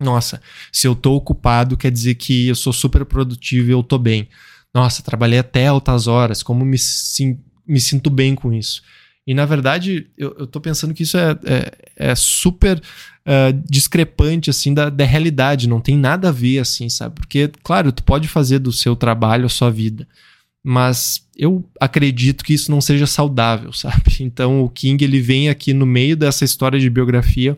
nossa, 0.00 0.40
se 0.72 0.86
eu 0.86 0.94
tô 0.94 1.14
ocupado, 1.14 1.76
quer 1.76 1.90
dizer 1.90 2.14
que 2.14 2.48
eu 2.48 2.54
sou 2.54 2.72
super 2.72 3.04
produtivo 3.04 3.68
e 3.68 3.72
eu 3.72 3.82
tô 3.82 3.98
bem. 3.98 4.28
Nossa, 4.74 5.02
trabalhei 5.02 5.38
até 5.38 5.66
altas 5.66 6.06
horas, 6.06 6.42
como 6.42 6.64
me, 6.64 6.78
sim, 6.78 7.38
me 7.66 7.80
sinto 7.80 8.08
bem 8.08 8.34
com 8.34 8.52
isso. 8.52 8.82
E 9.26 9.34
na 9.34 9.44
verdade, 9.44 10.08
eu, 10.16 10.34
eu 10.38 10.46
tô 10.46 10.60
pensando 10.60 10.94
que 10.94 11.02
isso 11.02 11.16
é, 11.16 11.38
é, 11.44 12.10
é 12.10 12.14
super 12.14 12.78
uh, 12.78 13.62
discrepante, 13.68 14.48
assim, 14.48 14.72
da, 14.72 14.88
da 14.88 15.04
realidade. 15.04 15.68
Não 15.68 15.80
tem 15.80 15.96
nada 15.96 16.30
a 16.30 16.32
ver, 16.32 16.60
assim, 16.60 16.88
sabe? 16.88 17.16
Porque, 17.16 17.50
claro, 17.62 17.92
tu 17.92 18.02
pode 18.02 18.26
fazer 18.26 18.58
do 18.58 18.72
seu 18.72 18.96
trabalho 18.96 19.46
a 19.46 19.50
sua 19.50 19.70
vida 19.70 20.08
mas 20.62 21.26
eu 21.36 21.64
acredito 21.80 22.44
que 22.44 22.52
isso 22.52 22.70
não 22.70 22.82
seja 22.82 23.06
saudável, 23.06 23.72
sabe? 23.72 24.02
Então 24.20 24.62
o 24.62 24.68
King 24.68 25.02
ele 25.02 25.18
vem 25.18 25.48
aqui 25.48 25.72
no 25.72 25.86
meio 25.86 26.14
dessa 26.14 26.44
história 26.44 26.78
de 26.78 26.90
biografia, 26.90 27.56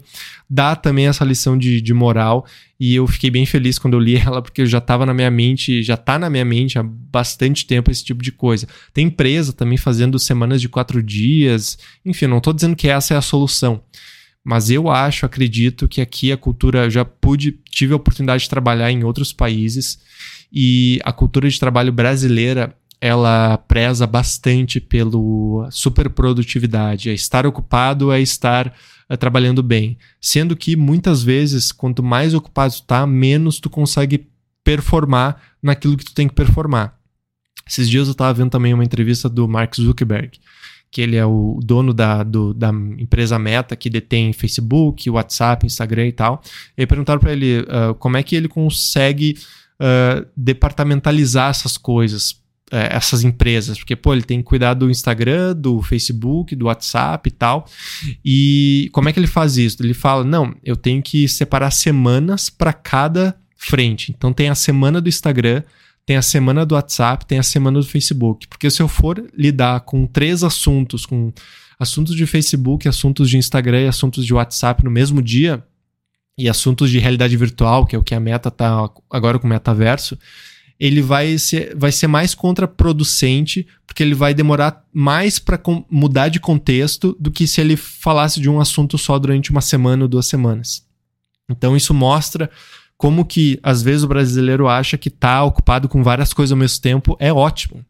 dá 0.48 0.76
também 0.76 1.08
essa 1.08 1.24
lição 1.24 1.58
de, 1.58 1.80
de 1.80 1.92
moral 1.92 2.46
e 2.78 2.94
eu 2.94 3.06
fiquei 3.08 3.30
bem 3.30 3.44
feliz 3.44 3.78
quando 3.78 3.94
eu 3.94 4.00
li 4.00 4.16
ela 4.24 4.40
porque 4.40 4.64
já 4.64 4.78
estava 4.78 5.04
na 5.04 5.12
minha 5.12 5.30
mente, 5.30 5.82
já 5.82 5.94
está 5.94 6.18
na 6.18 6.30
minha 6.30 6.44
mente 6.44 6.78
há 6.78 6.82
bastante 6.82 7.66
tempo 7.66 7.90
esse 7.90 8.04
tipo 8.04 8.22
de 8.22 8.30
coisa. 8.30 8.68
Tem 8.94 9.06
empresa 9.06 9.52
também 9.52 9.76
fazendo 9.76 10.18
semanas 10.18 10.60
de 10.60 10.68
quatro 10.68 11.02
dias, 11.02 11.76
enfim, 12.04 12.28
não 12.28 12.38
estou 12.38 12.52
dizendo 12.52 12.76
que 12.76 12.88
essa 12.88 13.14
é 13.14 13.16
a 13.16 13.22
solução. 13.22 13.82
Mas 14.44 14.70
eu 14.70 14.90
acho, 14.90 15.24
acredito 15.24 15.86
que 15.86 16.00
aqui 16.00 16.32
a 16.32 16.36
cultura, 16.36 16.90
já 16.90 17.04
pude, 17.04 17.58
tive 17.70 17.92
a 17.92 17.96
oportunidade 17.96 18.44
de 18.44 18.48
trabalhar 18.48 18.90
em 18.90 19.04
outros 19.04 19.32
países 19.32 20.00
e 20.52 21.00
a 21.04 21.12
cultura 21.12 21.48
de 21.48 21.58
trabalho 21.58 21.92
brasileira 21.92 22.76
ela 23.02 23.58
preza 23.58 24.06
bastante 24.06 24.78
pelo 24.78 25.66
superprodutividade. 25.72 27.10
É 27.10 27.12
estar 27.12 27.44
ocupado 27.44 28.12
é 28.12 28.20
estar 28.20 28.72
é, 29.08 29.16
trabalhando 29.16 29.60
bem. 29.60 29.98
Sendo 30.20 30.54
que 30.54 30.76
muitas 30.76 31.20
vezes, 31.20 31.72
quanto 31.72 32.00
mais 32.00 32.32
ocupado 32.32 32.74
tu 32.74 32.84
tá, 32.84 33.04
menos 33.04 33.58
tu 33.58 33.68
consegue 33.68 34.28
performar 34.62 35.42
naquilo 35.60 35.96
que 35.96 36.04
tu 36.04 36.14
tem 36.14 36.28
que 36.28 36.34
performar. 36.34 36.96
Esses 37.68 37.90
dias 37.90 38.06
eu 38.06 38.12
estava 38.12 38.32
vendo 38.34 38.50
também 38.50 38.72
uma 38.72 38.84
entrevista 38.84 39.28
do 39.28 39.48
Mark 39.48 39.74
Zuckerberg, 39.74 40.38
que 40.88 41.00
ele 41.00 41.16
é 41.16 41.26
o 41.26 41.58
dono 41.60 41.92
da, 41.92 42.22
do, 42.22 42.54
da 42.54 42.68
empresa 42.68 43.36
Meta, 43.36 43.74
que 43.74 43.90
detém 43.90 44.32
Facebook, 44.32 45.10
WhatsApp, 45.10 45.66
Instagram 45.66 46.06
e 46.06 46.12
tal. 46.12 46.40
E 46.78 46.86
perguntaram 46.86 47.18
para 47.18 47.32
ele 47.32 47.62
uh, 47.62 47.96
como 47.98 48.16
é 48.16 48.22
que 48.22 48.36
ele 48.36 48.46
consegue 48.46 49.36
uh, 49.80 50.24
departamentalizar 50.36 51.50
essas 51.50 51.76
coisas, 51.76 52.41
uh, 52.72 52.88
essas 52.90 53.22
empresas, 53.22 53.78
porque, 53.78 53.94
pô, 53.94 54.12
ele 54.12 54.22
tem 54.22 54.38
que 54.38 54.44
cuidar 54.44 54.74
do 54.74 54.90
Instagram, 54.90 55.54
do 55.54 55.82
Facebook, 55.82 56.56
do 56.56 56.66
WhatsApp 56.66 57.28
e 57.28 57.32
tal. 57.32 57.66
E 58.24 58.88
como 58.92 59.08
é 59.08 59.12
que 59.12 59.20
ele 59.20 59.26
faz 59.26 59.56
isso? 59.56 59.82
Ele 59.82 59.94
fala: 59.94 60.24
não, 60.24 60.54
eu 60.64 60.74
tenho 60.74 61.02
que 61.02 61.28
separar 61.28 61.70
semanas 61.70 62.48
para 62.48 62.72
cada 62.72 63.36
frente. 63.56 64.12
Então 64.16 64.32
tem 64.32 64.48
a 64.48 64.54
semana 64.54 65.00
do 65.00 65.08
Instagram, 65.08 65.62
tem 66.06 66.16
a 66.16 66.22
semana 66.22 66.66
do 66.66 66.74
WhatsApp, 66.74 67.26
tem 67.26 67.38
a 67.38 67.42
semana 67.42 67.78
do 67.78 67.86
Facebook. 67.86 68.48
Porque 68.48 68.70
se 68.70 68.82
eu 68.82 68.88
for 68.88 69.24
lidar 69.36 69.80
com 69.80 70.06
três 70.06 70.42
assuntos, 70.42 71.06
com 71.06 71.32
assuntos 71.78 72.16
de 72.16 72.26
Facebook, 72.26 72.88
assuntos 72.88 73.28
de 73.28 73.36
Instagram 73.36 73.82
e 73.82 73.88
assuntos 73.88 74.24
de 74.24 74.34
WhatsApp 74.34 74.82
no 74.82 74.90
mesmo 74.90 75.22
dia, 75.22 75.62
e 76.36 76.48
assuntos 76.48 76.90
de 76.90 76.98
realidade 76.98 77.36
virtual, 77.36 77.86
que 77.86 77.94
é 77.94 77.98
o 77.98 78.02
que 78.02 78.14
a 78.14 78.20
Meta 78.20 78.50
tá 78.50 78.88
agora 79.10 79.38
com 79.38 79.46
o 79.46 79.50
metaverso, 79.50 80.18
ele 80.82 81.00
vai 81.00 81.38
ser, 81.38 81.76
vai 81.76 81.92
ser 81.92 82.08
mais 82.08 82.34
contraproducente, 82.34 83.64
porque 83.86 84.02
ele 84.02 84.16
vai 84.16 84.34
demorar 84.34 84.84
mais 84.92 85.38
para 85.38 85.56
mudar 85.88 86.28
de 86.28 86.40
contexto 86.40 87.16
do 87.20 87.30
que 87.30 87.46
se 87.46 87.60
ele 87.60 87.76
falasse 87.76 88.40
de 88.40 88.50
um 88.50 88.60
assunto 88.60 88.98
só 88.98 89.16
durante 89.16 89.52
uma 89.52 89.60
semana 89.60 90.02
ou 90.02 90.08
duas 90.08 90.26
semanas. 90.26 90.84
Então 91.48 91.76
isso 91.76 91.94
mostra 91.94 92.50
como 92.96 93.24
que 93.24 93.60
às 93.62 93.80
vezes 93.80 94.02
o 94.02 94.08
brasileiro 94.08 94.66
acha 94.66 94.98
que 94.98 95.08
tá 95.08 95.44
ocupado 95.44 95.88
com 95.88 96.02
várias 96.02 96.32
coisas 96.32 96.50
ao 96.50 96.58
mesmo 96.58 96.82
tempo 96.82 97.16
é 97.20 97.32
ótimo. 97.32 97.84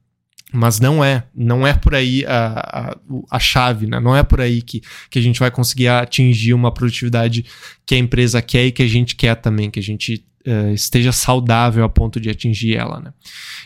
Mas 0.52 0.78
não 0.78 1.02
é, 1.02 1.24
não 1.34 1.66
é 1.66 1.72
por 1.72 1.94
aí 1.94 2.26
a, 2.26 2.90
a, 2.90 2.96
a, 3.30 3.38
chave, 3.38 3.86
né? 3.86 3.98
Não 4.00 4.14
é 4.14 4.22
por 4.22 4.38
aí 4.38 4.60
que, 4.60 4.82
que 5.08 5.18
a 5.18 5.22
gente 5.22 5.40
vai 5.40 5.50
conseguir 5.50 5.88
atingir 5.88 6.52
uma 6.52 6.70
produtividade 6.70 7.46
que 7.86 7.94
a 7.94 7.98
empresa 7.98 8.42
quer 8.42 8.66
e 8.66 8.72
que 8.72 8.82
a 8.82 8.86
gente 8.86 9.16
quer 9.16 9.34
também, 9.36 9.70
que 9.70 9.80
a 9.80 9.82
gente 9.82 10.26
uh, 10.46 10.72
esteja 10.72 11.12
saudável 11.12 11.84
a 11.84 11.88
ponto 11.88 12.20
de 12.20 12.30
atingir 12.30 12.76
ela, 12.76 13.00
né? 13.00 13.12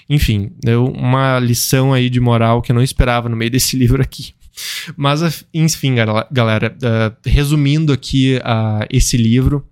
Enfim, 0.08 0.52
deu 0.62 0.86
uma 0.86 1.38
lição 1.38 1.92
aí 1.92 2.08
de 2.08 2.20
moral 2.20 2.62
que 2.62 2.72
eu 2.72 2.74
não 2.74 2.82
esperava 2.82 3.28
no 3.28 3.36
meio 3.36 3.50
desse 3.50 3.76
livro 3.78 4.02
aqui. 4.02 4.34
Mas, 4.96 5.44
enfim, 5.52 5.94
galera, 6.30 6.74
uh, 6.76 7.16
resumindo 7.28 7.92
aqui 7.92 8.36
uh, 8.38 8.86
esse 8.90 9.16
livro, 9.16 9.66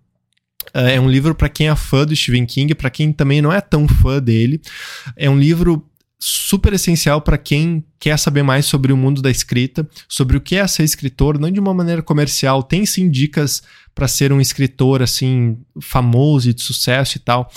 Uh, 0.74 0.88
é 0.88 1.00
um 1.00 1.08
livro 1.08 1.34
para 1.34 1.48
quem 1.48 1.68
é 1.68 1.76
fã 1.76 2.04
do 2.04 2.16
Stephen 2.16 2.46
King, 2.46 2.74
para 2.74 2.90
quem 2.90 3.12
também 3.12 3.40
não 3.40 3.52
é 3.52 3.60
tão 3.60 3.86
fã 3.86 4.20
dele. 4.20 4.60
É 5.16 5.30
um 5.30 5.38
livro 5.38 5.88
super 6.20 6.72
essencial 6.72 7.20
para 7.20 7.36
quem 7.36 7.84
quer 7.98 8.18
saber 8.18 8.42
mais 8.42 8.66
sobre 8.66 8.92
o 8.92 8.96
mundo 8.96 9.20
da 9.20 9.30
escrita, 9.30 9.88
sobre 10.08 10.36
o 10.36 10.40
que 10.40 10.56
é 10.56 10.66
ser 10.66 10.84
escritor, 10.84 11.38
não 11.38 11.50
de 11.50 11.60
uma 11.60 11.74
maneira 11.74 12.02
comercial. 12.02 12.62
Tem 12.62 12.86
sim 12.86 13.10
dicas 13.10 13.62
para 13.94 14.08
ser 14.08 14.32
um 14.32 14.40
escritor 14.40 15.02
assim 15.02 15.58
famoso 15.80 16.50
e 16.50 16.54
de 16.54 16.62
sucesso 16.62 17.16
e 17.16 17.20
tal, 17.20 17.50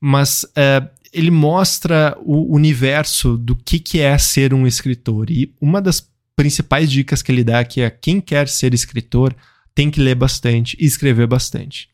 mas 0.00 0.44
uh, 0.44 0.88
ele 1.12 1.30
mostra 1.30 2.16
o 2.20 2.54
universo 2.54 3.36
do 3.36 3.54
que, 3.54 3.78
que 3.78 4.00
é 4.00 4.16
ser 4.18 4.52
um 4.52 4.66
escritor. 4.66 5.30
E 5.30 5.54
uma 5.60 5.80
das 5.80 6.06
principais 6.36 6.90
dicas 6.90 7.22
que 7.22 7.30
ele 7.30 7.44
dá 7.44 7.60
aqui 7.60 7.80
é 7.80 7.90
quem 7.90 8.20
quer 8.20 8.48
ser 8.48 8.74
escritor 8.74 9.34
tem 9.74 9.90
que 9.90 10.00
ler 10.00 10.14
bastante 10.14 10.76
e 10.80 10.84
escrever 10.84 11.26
bastante. 11.26 11.88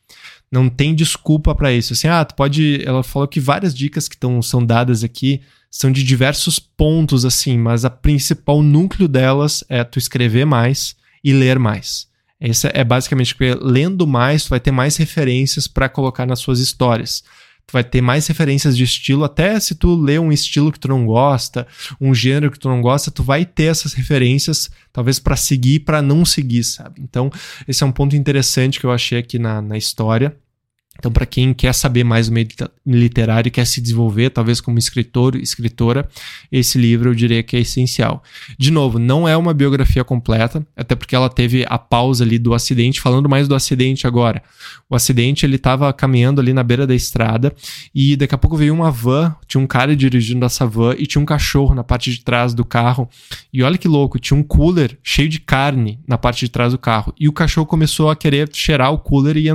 Não 0.51 0.69
tem 0.69 0.95
desculpa 0.95 1.55
para 1.55 1.73
isso. 1.73 1.93
Assim, 1.93 2.09
ah, 2.09 2.25
tu 2.25 2.35
pode. 2.35 2.83
Ela 2.85 3.03
falou 3.03 3.29
que 3.29 3.39
várias 3.39 3.75
dicas 3.75 4.09
que 4.09 4.17
tão, 4.17 4.43
são 4.43 4.65
dadas 4.65 5.05
aqui 5.05 5.41
são 5.71 5.93
de 5.93 6.03
diversos 6.03 6.59
pontos, 6.59 7.25
assim, 7.25 7.57
mas 7.57 7.85
a 7.85 7.91
principal 7.91 8.63
núcleo 8.63 9.07
delas 9.07 9.63
é 9.69 9.85
tu 9.85 9.99
escrever 9.99 10.45
mais 10.45 10.97
e 11.23 11.33
ler 11.33 11.59
mais. 11.59 12.09
Esse 12.41 12.69
é 12.73 12.83
basicamente 12.83 13.35
porque 13.35 13.55
lendo 13.61 14.07
mais, 14.07 14.45
tu 14.45 14.51
vai 14.51 14.61
ter 14.61 14.71
mais 14.73 14.97
referências 14.97 15.69
para 15.69 15.89
colocar 15.89 16.27
nas 16.27 16.41
suas 16.41 16.59
histórias. 16.59 17.23
Tu 17.67 17.73
vai 17.73 17.85
ter 17.85 18.01
mais 18.01 18.27
referências 18.27 18.77
de 18.77 18.83
estilo, 18.83 19.23
até 19.23 19.61
se 19.61 19.77
tu 19.77 19.95
lê 19.95 20.19
um 20.19 20.33
estilo 20.33 20.73
que 20.73 20.81
tu 20.81 20.89
não 20.89 21.07
gosta, 21.07 21.69
um 22.01 22.13
gênero 22.13 22.51
que 22.51 22.59
tu 22.59 22.69
não 22.69 22.81
gosta, 22.81 23.13
tu 23.13 23.23
vai 23.23 23.45
ter 23.45 23.65
essas 23.65 23.93
referências, 23.93 24.69
talvez 24.93 25.21
para 25.21 25.37
seguir, 25.37 25.81
para 25.81 26.03
não 26.03 26.25
seguir, 26.25 26.65
sabe? 26.65 27.01
Então, 27.01 27.31
esse 27.69 27.85
é 27.85 27.87
um 27.87 27.93
ponto 27.93 28.17
interessante 28.17 28.81
que 28.81 28.87
eu 28.87 28.91
achei 28.91 29.19
aqui 29.19 29.39
na, 29.39 29.63
na 29.63 29.79
história. 29.79 30.37
Então, 31.01 31.11
para 31.11 31.25
quem 31.25 31.55
quer 31.55 31.73
saber 31.73 32.05
mais 32.05 32.29
do 32.29 32.35
meio 32.35 32.47
literário 32.87 33.49
e 33.49 33.51
quer 33.51 33.65
se 33.65 33.81
desenvolver, 33.81 34.29
talvez 34.29 34.61
como 34.61 34.79
escritor, 34.79 35.35
escritora, 35.35 36.07
esse 36.53 36.77
livro 36.77 37.09
eu 37.09 37.15
diria 37.15 37.43
que 37.43 37.57
é 37.57 37.61
essencial. 37.61 38.23
De 38.59 38.71
novo, 38.71 38.99
não 38.99 39.27
é 39.27 39.35
uma 39.35 39.55
biografia 39.55 40.05
completa, 40.05 40.65
até 40.77 40.95
porque 40.95 41.17
ela 41.17 41.31
teve 41.31 41.65
a 41.67 41.79
pausa 41.79 42.23
ali 42.23 42.39
do 42.39 42.53
acidente, 42.53 43.01
falando 43.01 43.31
mais 43.31 43.49
do 43.49 43.55
acidente 43.55 44.07
agora. 44.07 44.43
O 44.91 44.95
acidente, 44.95 45.47
ele 45.47 45.57
estava 45.57 45.91
caminhando 45.91 46.39
ali 46.39 46.53
na 46.53 46.63
beira 46.63 46.87
da 46.87 46.95
estrada 46.95 47.55
e 47.95 48.15
daqui 48.15 48.35
a 48.35 48.39
pouco 48.39 48.59
veio 48.59 48.75
uma 48.75 48.91
van, 48.91 49.35
tinha 49.49 49.63
um 49.63 49.67
cara 49.67 49.97
dirigindo 49.97 50.45
essa 50.45 50.67
van 50.67 50.95
e 50.99 51.07
tinha 51.07 51.23
um 51.23 51.25
cachorro 51.27 51.75
na 51.75 51.83
parte 51.83 52.11
de 52.11 52.21
trás 52.21 52.53
do 52.53 52.65
carro. 52.65 53.09
E 53.51 53.63
olha 53.63 53.79
que 53.79 53.89
louco, 53.89 54.19
tinha 54.19 54.39
um 54.39 54.43
cooler 54.43 54.99
cheio 55.03 55.31
de 55.31 55.41
carne 55.41 55.99
na 56.07 56.19
parte 56.19 56.45
de 56.45 56.51
trás 56.51 56.73
do 56.73 56.79
carro. 56.79 57.15
E 57.19 57.27
o 57.27 57.33
cachorro 57.33 57.67
começou 57.67 58.11
a 58.11 58.17
querer 58.17 58.51
cheirar 58.53 58.93
o 58.93 58.99
cooler 58.99 59.39
e 59.39 59.49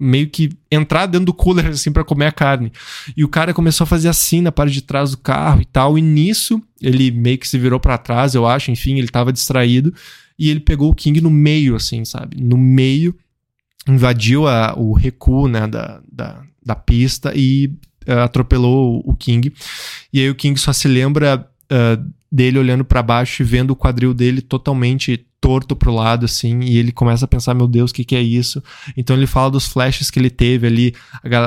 meio 0.00 0.28
que 0.30 0.50
entrar 0.70 1.04
dentro 1.04 1.26
do 1.26 1.34
cooler 1.34 1.66
assim 1.66 1.92
para 1.92 2.02
comer 2.02 2.26
a 2.26 2.32
carne. 2.32 2.72
E 3.14 3.22
o 3.22 3.28
cara 3.28 3.52
começou 3.52 3.84
a 3.84 3.86
fazer 3.86 4.08
assim 4.08 4.40
na 4.40 4.50
parte 4.50 4.72
de 4.72 4.82
trás 4.82 5.10
do 5.10 5.18
carro 5.18 5.60
e 5.60 5.66
tal. 5.66 5.98
E 5.98 6.02
nisso 6.02 6.62
ele 6.80 7.10
meio 7.10 7.36
que 7.36 7.46
se 7.46 7.58
virou 7.58 7.78
para 7.78 7.98
trás, 7.98 8.34
eu 8.34 8.46
acho, 8.46 8.70
enfim, 8.70 8.98
ele 8.98 9.08
tava 9.08 9.32
distraído 9.32 9.92
e 10.38 10.48
ele 10.48 10.60
pegou 10.60 10.90
o 10.90 10.94
King 10.94 11.20
no 11.20 11.30
meio 11.30 11.76
assim, 11.76 12.04
sabe? 12.04 12.42
No 12.42 12.56
meio 12.56 13.14
invadiu 13.86 14.46
a, 14.48 14.74
o 14.76 14.92
recuo, 14.92 15.48
né, 15.48 15.66
da, 15.66 16.00
da, 16.10 16.42
da 16.64 16.74
pista 16.74 17.32
e 17.34 17.66
uh, 18.08 18.20
atropelou 18.24 19.02
o 19.04 19.14
King. 19.14 19.52
E 20.12 20.20
aí 20.20 20.30
o 20.30 20.34
King 20.34 20.58
só 20.58 20.72
se 20.72 20.88
lembra 20.88 21.46
uh, 21.70 22.10
dele 22.32 22.58
olhando 22.58 22.84
para 22.84 23.02
baixo 23.02 23.42
e 23.42 23.44
vendo 23.44 23.72
o 23.72 23.76
quadril 23.76 24.14
dele 24.14 24.40
totalmente 24.40 25.26
torto 25.40 25.74
pro 25.74 25.94
lado, 25.94 26.26
assim, 26.26 26.60
e 26.60 26.76
ele 26.76 26.92
começa 26.92 27.24
a 27.24 27.28
pensar, 27.28 27.54
meu 27.54 27.66
Deus, 27.66 27.90
o 27.90 27.94
que, 27.94 28.04
que 28.04 28.14
é 28.14 28.20
isso? 28.20 28.62
Então 28.96 29.16
ele 29.16 29.26
fala 29.26 29.50
dos 29.50 29.66
flashes 29.66 30.10
que 30.10 30.18
ele 30.18 30.30
teve 30.30 30.66
ali, 30.66 30.94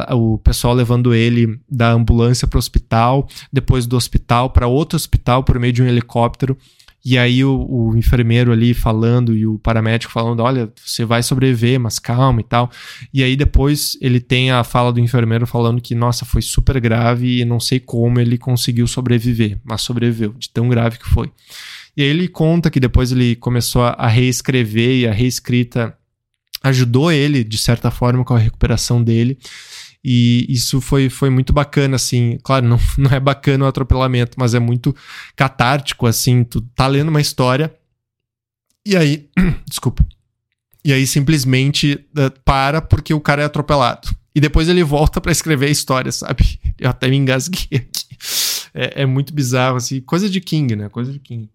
a, 0.08 0.16
o 0.16 0.38
pessoal 0.38 0.74
levando 0.74 1.14
ele 1.14 1.60
da 1.70 1.92
ambulância 1.92 2.48
pro 2.48 2.60
hospital, 2.60 3.28
depois 3.52 3.86
do 3.86 3.96
hospital 3.96 4.50
para 4.50 4.68
outro 4.68 4.96
hospital 4.96 5.44
por 5.44 5.60
meio 5.60 5.74
de 5.74 5.84
um 5.84 5.88
helicóptero, 5.88 6.58
e 7.06 7.18
aí 7.18 7.44
o, 7.44 7.68
o, 7.70 7.98
enfermeiro 7.98 8.52
ali 8.52 8.74
falando 8.74 9.36
e 9.36 9.46
o 9.46 9.60
paramédico 9.60 10.12
falando, 10.12 10.42
olha, 10.42 10.72
você 10.84 11.04
vai 11.04 11.22
sobreviver, 11.22 11.78
mas 11.78 12.00
calma 12.00 12.40
e 12.40 12.44
tal. 12.46 12.72
E 13.14 13.22
aí 13.22 13.36
depois 13.36 13.98
ele 14.00 14.22
tem 14.22 14.52
a 14.52 14.64
fala 14.64 14.92
do 14.94 15.02
enfermeiro 15.02 15.46
falando 15.46 15.82
que, 15.82 15.94
nossa, 15.94 16.24
foi 16.24 16.42
super 16.42 16.80
grave 16.80 17.42
e 17.42 17.46
não 17.46 17.60
sei 17.60 17.78
como 17.78 18.22
ele 18.22 18.38
conseguiu 18.38 18.88
sobreviver, 18.88 19.60
mas 19.66 19.82
sobreviveu, 19.82 20.34
de 20.40 20.50
tão 20.50 20.70
grave 20.70 20.98
que 20.98 21.08
foi. 21.10 21.30
E 21.96 22.02
aí 22.02 22.08
ele 22.08 22.28
conta 22.28 22.70
que 22.70 22.80
depois 22.80 23.12
ele 23.12 23.36
começou 23.36 23.84
a 23.84 24.08
reescrever 24.08 25.02
e 25.02 25.08
a 25.08 25.12
reescrita 25.12 25.96
ajudou 26.64 27.12
ele, 27.12 27.44
de 27.44 27.58
certa 27.58 27.92
forma, 27.92 28.24
com 28.24 28.34
a 28.34 28.40
recuperação 28.40 29.04
dele. 29.04 29.38
E 30.04 30.46
isso 30.50 30.82
foi, 30.82 31.10
foi 31.10 31.30
muito 31.30 31.54
bacana, 31.54 31.96
assim. 31.96 32.38
Claro, 32.44 32.68
não, 32.68 32.80
não 32.98 33.12
é 33.12 33.20
bacana 33.20 33.66
o 33.66 33.68
atropelamento, 33.68 34.38
mas 34.40 34.54
é 34.54 34.60
muito 34.60 34.96
catártico, 35.36 36.06
assim. 36.06 36.44
Tu 36.44 36.62
tá 36.76 36.88
lendo 36.88 37.10
uma 37.10 37.22
história 37.22 37.74
e 38.86 38.98
aí. 38.98 39.30
desculpa. 39.68 40.06
E 40.86 40.92
aí 40.92 41.08
simplesmente 41.08 42.06
uh, 42.18 42.30
para 42.44 42.82
porque 42.82 43.14
o 43.14 43.22
cara 43.22 43.42
é 43.42 43.46
atropelado. 43.46 44.10
E 44.36 44.42
depois 44.42 44.68
ele 44.68 44.84
volta 44.84 45.22
para 45.22 45.32
escrever 45.32 45.68
a 45.68 45.72
história, 45.72 46.12
sabe? 46.12 46.60
Eu 46.78 46.90
até 46.90 47.08
me 47.08 47.16
engasguei 47.16 47.78
aqui. 47.78 48.18
É, 48.74 49.04
é 49.04 49.06
muito 49.06 49.34
bizarro, 49.34 49.78
assim. 49.78 50.02
Coisa 50.02 50.30
de 50.30 50.42
King, 50.42 50.76
né? 50.76 50.90
Coisa 50.90 51.14
de 51.14 51.20
King. 51.20 51.50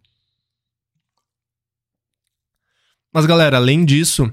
Mas, 3.18 3.26
galera, 3.26 3.57
além 3.57 3.85
disso, 3.85 4.33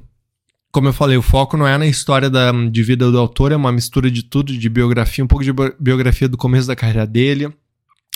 como 0.72 0.88
eu 0.88 0.94
falei, 0.94 1.18
o 1.18 1.22
foco 1.24 1.58
não 1.58 1.68
é 1.68 1.76
na 1.76 1.88
história 1.88 2.30
da, 2.30 2.52
de 2.52 2.84
vida 2.84 3.10
do 3.10 3.18
autor, 3.18 3.52
é 3.52 3.56
uma 3.56 3.72
mistura 3.72 4.12
de 4.12 4.22
tudo, 4.22 4.56
de 4.56 4.70
biografia, 4.70 5.24
um 5.24 5.28
pouco 5.28 5.44
de 5.44 5.52
biografia 5.80 6.30
do 6.30 6.38
começo 6.38 6.68
da 6.68 6.76
carreira 6.76 7.08
dele, 7.08 7.52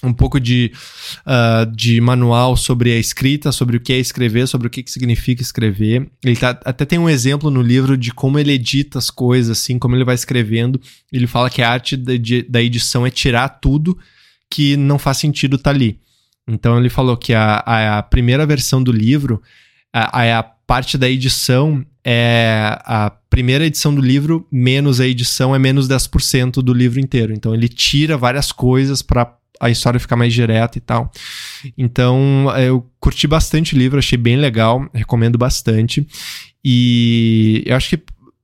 um 0.03 0.13
pouco 0.13 0.39
de, 0.39 0.71
uh, 1.25 1.65
de 1.75 1.99
manual 1.99 2.55
sobre 2.55 2.91
a 2.91 2.99
escrita, 2.99 3.51
sobre 3.51 3.77
o 3.77 3.79
que 3.79 3.93
é 3.93 3.97
escrever, 3.97 4.47
sobre 4.47 4.67
o 4.67 4.69
que, 4.69 4.84
que 4.84 4.91
significa 4.91 5.41
escrever. 5.41 6.08
Ele 6.23 6.36
tá, 6.36 6.49
até 6.63 6.86
tem 6.86 6.99
um 6.99 7.10
exemplo 7.10 7.49
no 7.49 7.63
livro 7.63 7.97
de 7.97 8.13
como 8.13 8.38
ele 8.38 8.51
edita 8.51 8.99
as 8.99 9.10
coisas, 9.10 9.58
assim, 9.58 9.79
como 9.79 9.95
ele 9.95 10.05
vai 10.05 10.13
escrevendo. 10.13 10.79
Ele 11.12 11.25
fala 11.25 11.49
que 11.49 11.63
a 11.63 11.71
arte 11.71 11.97
da, 11.97 12.13
da 12.47 12.62
edição 12.62 13.08
é 13.08 13.10
tirar 13.10 13.49
tudo 13.49 13.97
que 14.47 14.77
não 14.77 14.99
faz 14.99 15.17
sentido 15.17 15.55
estar 15.55 15.71
tá 15.71 15.75
ali. 15.75 15.99
Então 16.47 16.77
ele 16.77 16.89
falou 16.89 17.17
que 17.17 17.34
a, 17.34 17.63
a, 17.65 17.97
a 17.97 18.03
primeira 18.03 18.45
versão 18.45 18.84
do 18.84 18.91
livro 18.91 19.41
a, 19.91 20.21
a 20.21 20.25
parte 20.69 20.99
da 20.99 21.10
edição 21.10 21.84
é 22.05 22.77
a 22.86 23.12
primeira 23.27 23.65
edição 23.65 23.93
do 23.93 23.99
livro 23.99 24.47
menos 24.51 25.01
a 25.01 25.08
edição 25.08 25.55
é 25.55 25.58
menos 25.58 25.89
10% 25.89 26.62
do 26.62 26.71
livro 26.75 26.99
inteiro. 26.99 27.34
Então 27.34 27.55
ele 27.55 27.67
tira 27.67 28.15
várias 28.15 28.51
coisas 28.51 29.01
para 29.01 29.36
a 29.60 29.71
história 29.71 29.99
ficar 29.99 30.15
mais 30.15 30.32
direta 30.32 30.77
e 30.77 30.82
tal. 30.82 31.12
Então, 31.75 32.45
eu 32.60 32.88
curti 32.99 33.25
bastante 33.25 33.73
o 33.73 33.79
livro, 33.79 33.97
achei 33.97 34.15
bem 34.15 34.38
legal, 34.38 34.88
recomendo 34.93 35.39
bastante. 35.39 36.08
E 36.63 37.63
eu 37.65 37.75
acho 37.75 37.89
que 37.89 38.03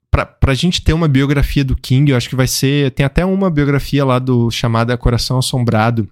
pra, 0.10 0.26
pra 0.26 0.56
gente 0.56 0.82
ter 0.82 0.94
uma 0.94 1.08
biografia 1.08 1.64
do 1.64 1.76
King, 1.76 2.10
eu 2.10 2.18
acho 2.18 2.28
que 2.28 2.36
vai 2.36 2.48
ser. 2.48 2.90
Tem 2.92 3.06
até 3.06 3.24
uma 3.24 3.52
biografia 3.52 4.04
lá 4.04 4.18
do 4.18 4.50
chamada 4.50 4.98
Coração 4.98 5.38
Assombrado, 5.38 6.10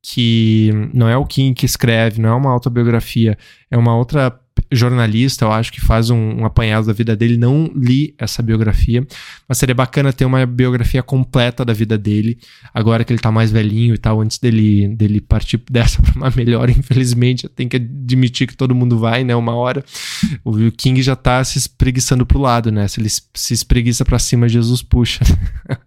que 0.00 0.70
não 0.94 1.08
é 1.08 1.16
o 1.16 1.26
King 1.26 1.56
que 1.56 1.66
escreve, 1.66 2.20
não 2.20 2.28
é 2.28 2.34
uma 2.34 2.52
autobiografia, 2.52 3.36
é 3.68 3.76
uma 3.76 3.96
outra 3.96 4.30
jornalista, 4.70 5.44
eu 5.44 5.52
acho 5.52 5.72
que 5.72 5.80
faz 5.80 6.10
um, 6.10 6.40
um, 6.40 6.44
apanhado 6.44 6.86
da 6.86 6.92
vida 6.92 7.16
dele. 7.16 7.36
Não 7.36 7.70
li 7.74 8.14
essa 8.18 8.42
biografia, 8.42 9.06
mas 9.48 9.58
seria 9.58 9.74
bacana 9.74 10.12
ter 10.12 10.24
uma 10.24 10.44
biografia 10.46 11.02
completa 11.02 11.64
da 11.64 11.72
vida 11.72 11.96
dele, 11.96 12.38
agora 12.72 13.04
que 13.04 13.12
ele 13.12 13.20
tá 13.20 13.30
mais 13.30 13.50
velhinho 13.50 13.94
e 13.94 13.98
tal, 13.98 14.20
antes 14.20 14.38
dele, 14.38 14.88
dele 14.88 15.20
partir 15.20 15.62
dessa 15.70 16.02
pra 16.02 16.12
uma 16.14 16.32
melhor. 16.34 16.68
Infelizmente, 16.70 17.48
tenho 17.48 17.68
que 17.68 17.76
admitir 17.76 18.46
que 18.46 18.56
todo 18.56 18.74
mundo 18.74 18.98
vai, 18.98 19.24
né? 19.24 19.34
Uma 19.34 19.54
hora. 19.54 19.84
O 20.44 20.70
King 20.70 21.00
já 21.02 21.16
tá 21.16 21.42
se 21.44 21.58
espreguiçando 21.58 22.26
pro 22.26 22.38
lado, 22.38 22.70
né? 22.70 22.86
Se 22.88 23.00
ele 23.00 23.08
se 23.10 23.54
espreguiça 23.54 24.04
pra 24.04 24.18
cima, 24.18 24.48
Jesus 24.48 24.82
puxa. 24.82 25.24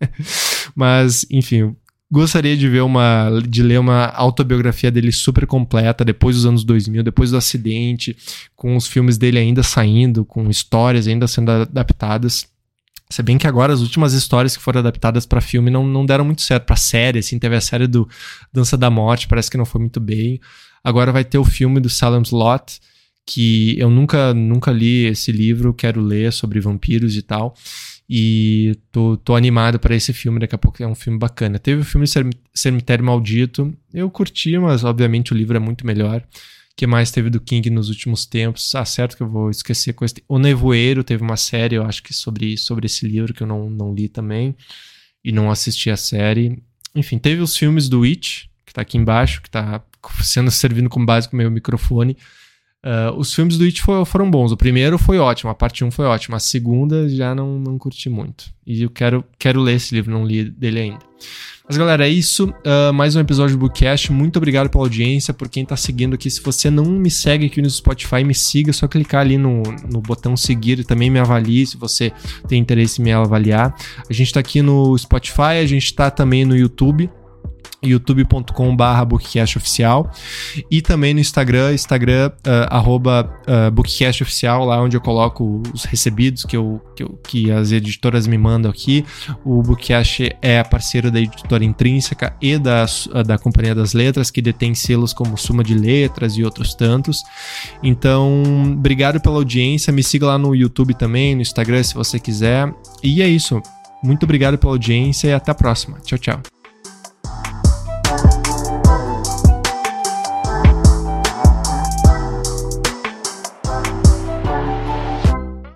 mas, 0.75 1.25
enfim, 1.29 1.75
gostaria 2.11 2.57
de 2.57 2.67
ver 2.67 2.81
uma 2.81 3.29
de 3.47 3.61
ler 3.61 3.79
uma 3.79 4.07
autobiografia 4.07 4.91
dele 4.91 5.11
super 5.11 5.45
completa 5.45 6.03
depois 6.03 6.35
dos 6.35 6.45
anos 6.45 6.63
2000, 6.63 7.03
depois 7.03 7.31
do 7.31 7.37
acidente, 7.37 8.17
com 8.55 8.75
os 8.75 8.87
filmes 8.87 9.17
dele 9.17 9.37
ainda 9.37 9.61
saindo, 9.61 10.25
com 10.25 10.49
histórias 10.49 11.07
ainda 11.07 11.27
sendo 11.27 11.51
adaptadas. 11.51 12.47
Se 13.11 13.23
bem 13.23 13.37
que 13.37 13.47
agora 13.47 13.73
as 13.73 13.81
últimas 13.81 14.13
histórias 14.13 14.55
que 14.55 14.61
foram 14.61 14.79
adaptadas 14.79 15.25
para 15.25 15.41
filme 15.41 15.71
não, 15.71 15.85
não 15.85 16.05
deram 16.05 16.23
muito 16.23 16.43
certo 16.43 16.65
para 16.65 16.75
série, 16.75 17.19
assim, 17.19 17.39
teve 17.39 17.55
a 17.55 17.61
série 17.61 17.87
do 17.87 18.07
Dança 18.53 18.77
da 18.77 18.89
Morte, 18.89 19.27
parece 19.27 19.49
que 19.49 19.57
não 19.57 19.65
foi 19.65 19.81
muito 19.81 19.99
bem. 19.99 20.39
Agora 20.83 21.11
vai 21.11 21.23
ter 21.23 21.39
o 21.39 21.43
filme 21.43 21.79
do 21.79 21.89
Salem's 21.89 22.29
Lot, 22.29 22.79
que 23.25 23.79
eu 23.79 23.89
nunca 23.89 24.33
nunca 24.33 24.71
li 24.71 25.05
esse 25.05 25.31
livro, 25.31 25.73
quero 25.73 26.01
ler 26.01 26.31
sobre 26.31 26.59
vampiros 26.59 27.15
e 27.15 27.21
tal. 27.21 27.55
E 28.09 28.75
tô, 28.91 29.15
tô 29.17 29.35
animado 29.35 29.79
para 29.79 29.95
esse 29.95 30.11
filme, 30.13 30.39
daqui 30.39 30.55
a 30.55 30.57
pouco 30.57 30.81
é 30.81 30.87
um 30.87 30.95
filme 30.95 31.19
bacana. 31.19 31.59
Teve 31.59 31.81
o 31.81 31.85
filme 31.85 32.07
Cemitério 32.53 33.05
Maldito, 33.05 33.71
eu 33.93 34.09
curti, 34.09 34.57
mas 34.57 34.83
obviamente 34.83 35.31
o 35.31 35.37
livro 35.37 35.55
é 35.55 35.59
muito 35.59 35.85
melhor. 35.85 36.21
O 36.71 36.75
que 36.75 36.87
mais 36.87 37.11
teve 37.11 37.29
do 37.29 37.39
King 37.39 37.69
nos 37.69 37.87
últimos 37.89 38.25
tempos? 38.25 38.73
Ah, 38.73 38.83
certo 38.83 39.15
que 39.15 39.21
eu 39.21 39.29
vou 39.29 39.51
esquecer 39.51 39.93
coisa. 39.93 40.15
O 40.27 40.39
Nevoeiro 40.39 41.03
teve 41.03 41.21
uma 41.21 41.37
série, 41.37 41.75
eu 41.75 41.83
acho 41.83 42.01
que 42.01 42.11
sobre, 42.11 42.57
sobre 42.57 42.87
esse 42.87 43.07
livro 43.07 43.31
que 43.31 43.43
eu 43.43 43.47
não, 43.47 43.69
não 43.69 43.93
li 43.93 44.09
também. 44.09 44.55
E 45.23 45.31
não 45.31 45.51
assisti 45.51 45.91
a 45.91 45.97
série. 45.97 46.63
Enfim, 46.95 47.19
teve 47.19 47.41
os 47.41 47.55
filmes 47.55 47.87
do 47.89 47.99
Witch, 47.99 48.45
que 48.65 48.73
tá 48.73 48.81
aqui 48.81 48.97
embaixo, 48.97 49.41
que 49.41 49.49
tá 49.51 49.83
sendo 50.23 50.49
servindo 50.49 50.89
como 50.89 51.05
base 51.05 51.29
com 51.29 51.35
o 51.35 51.37
meu 51.37 51.51
microfone. 51.51 52.17
Uh, 52.85 53.13
os 53.17 53.33
filmes 53.33 53.57
do 53.57 53.65
It 53.65 53.81
foi, 53.81 54.05
foram 54.05 54.29
bons. 54.31 54.51
O 54.51 54.57
primeiro 54.57 54.97
foi 54.97 55.19
ótimo, 55.19 55.51
a 55.51 55.55
parte 55.55 55.83
1 55.83 55.91
foi 55.91 56.05
ótima. 56.05 56.37
A 56.37 56.39
segunda 56.39 57.09
já 57.09 57.35
não, 57.35 57.59
não 57.59 57.77
curti 57.77 58.09
muito. 58.09 58.45
E 58.65 58.83
eu 58.83 58.89
quero, 58.89 59.23
quero 59.37 59.59
ler 59.61 59.75
esse 59.75 59.93
livro, 59.93 60.11
não 60.11 60.25
li 60.25 60.45
dele 60.45 60.79
ainda. 60.79 60.99
Mas 61.67 61.77
galera, 61.77 62.07
é 62.07 62.09
isso. 62.09 62.45
Uh, 62.45 62.91
mais 62.93 63.15
um 63.15 63.19
episódio 63.19 63.55
do 63.55 63.59
Bookcast. 63.59 64.11
Muito 64.11 64.37
obrigado 64.37 64.69
pela 64.69 64.85
audiência, 64.85 65.33
por 65.33 65.49
quem 65.49 65.65
tá 65.65 65.75
seguindo 65.75 66.15
aqui. 66.15 66.29
Se 66.29 66.41
você 66.41 66.69
não 66.69 66.85
me 66.85 67.11
segue 67.11 67.45
aqui 67.45 67.61
no 67.61 67.69
Spotify, 67.69 68.23
me 68.23 68.33
siga. 68.33 68.71
É 68.71 68.73
só 68.73 68.87
clicar 68.87 69.21
ali 69.21 69.37
no, 69.37 69.61
no 69.91 70.01
botão 70.01 70.35
seguir 70.37 70.79
e 70.79 70.83
também 70.83 71.09
me 71.11 71.19
avalie 71.19 71.67
se 71.67 71.77
você 71.77 72.11
tem 72.47 72.59
interesse 72.59 73.01
em 73.01 73.03
me 73.03 73.11
avaliar. 73.11 73.75
A 74.09 74.13
gente 74.13 74.33
tá 74.33 74.39
aqui 74.39 74.61
no 74.61 74.97
Spotify, 74.97 75.59
a 75.61 75.65
gente 75.65 75.93
tá 75.93 76.09
também 76.09 76.45
no 76.45 76.55
YouTube 76.55 77.09
youtube.com/barra 77.83 79.05
bookcastoficial 79.05 80.11
e 80.69 80.81
também 80.81 81.13
no 81.13 81.19
Instagram, 81.19 81.73
Instagram 81.73 82.31
uh, 82.39 82.67
arroba 82.69 83.29
uh, 83.47 83.71
bookcastoficial, 83.71 84.65
lá 84.65 84.81
onde 84.81 84.97
eu 84.97 85.01
coloco 85.01 85.61
os 85.73 85.83
recebidos 85.85 86.43
que, 86.43 86.55
eu, 86.55 86.81
que, 86.95 87.03
eu, 87.03 87.19
que 87.23 87.51
as 87.51 87.71
editoras 87.71 88.27
me 88.27 88.37
mandam 88.37 88.69
aqui. 88.69 89.05
O 89.43 89.61
Bookcast 89.61 90.35
é 90.41 90.63
parceiro 90.63 91.11
da 91.11 91.19
editora 91.19 91.63
Intrínseca 91.63 92.35
e 92.41 92.57
da, 92.57 92.85
da 93.25 93.37
Companhia 93.37 93.75
das 93.75 93.93
Letras, 93.93 94.31
que 94.31 94.41
detém 94.41 94.73
selos 94.75 95.13
como 95.13 95.37
Suma 95.37 95.63
de 95.63 95.73
Letras 95.73 96.33
e 96.37 96.43
outros 96.43 96.73
tantos. 96.73 97.21
Então, 97.83 98.43
obrigado 98.73 99.19
pela 99.19 99.35
audiência, 99.35 99.91
me 99.91 100.03
siga 100.03 100.27
lá 100.27 100.37
no 100.37 100.55
YouTube 100.55 100.93
também, 100.93 101.35
no 101.35 101.41
Instagram 101.41 101.83
se 101.83 101.93
você 101.93 102.19
quiser. 102.19 102.73
E 103.03 103.21
é 103.21 103.27
isso. 103.27 103.61
Muito 104.03 104.23
obrigado 104.23 104.57
pela 104.57 104.73
audiência 104.73 105.27
e 105.27 105.33
até 105.33 105.51
a 105.51 105.55
próxima. 105.55 105.97
Tchau, 105.99 106.17
tchau. 106.17 106.58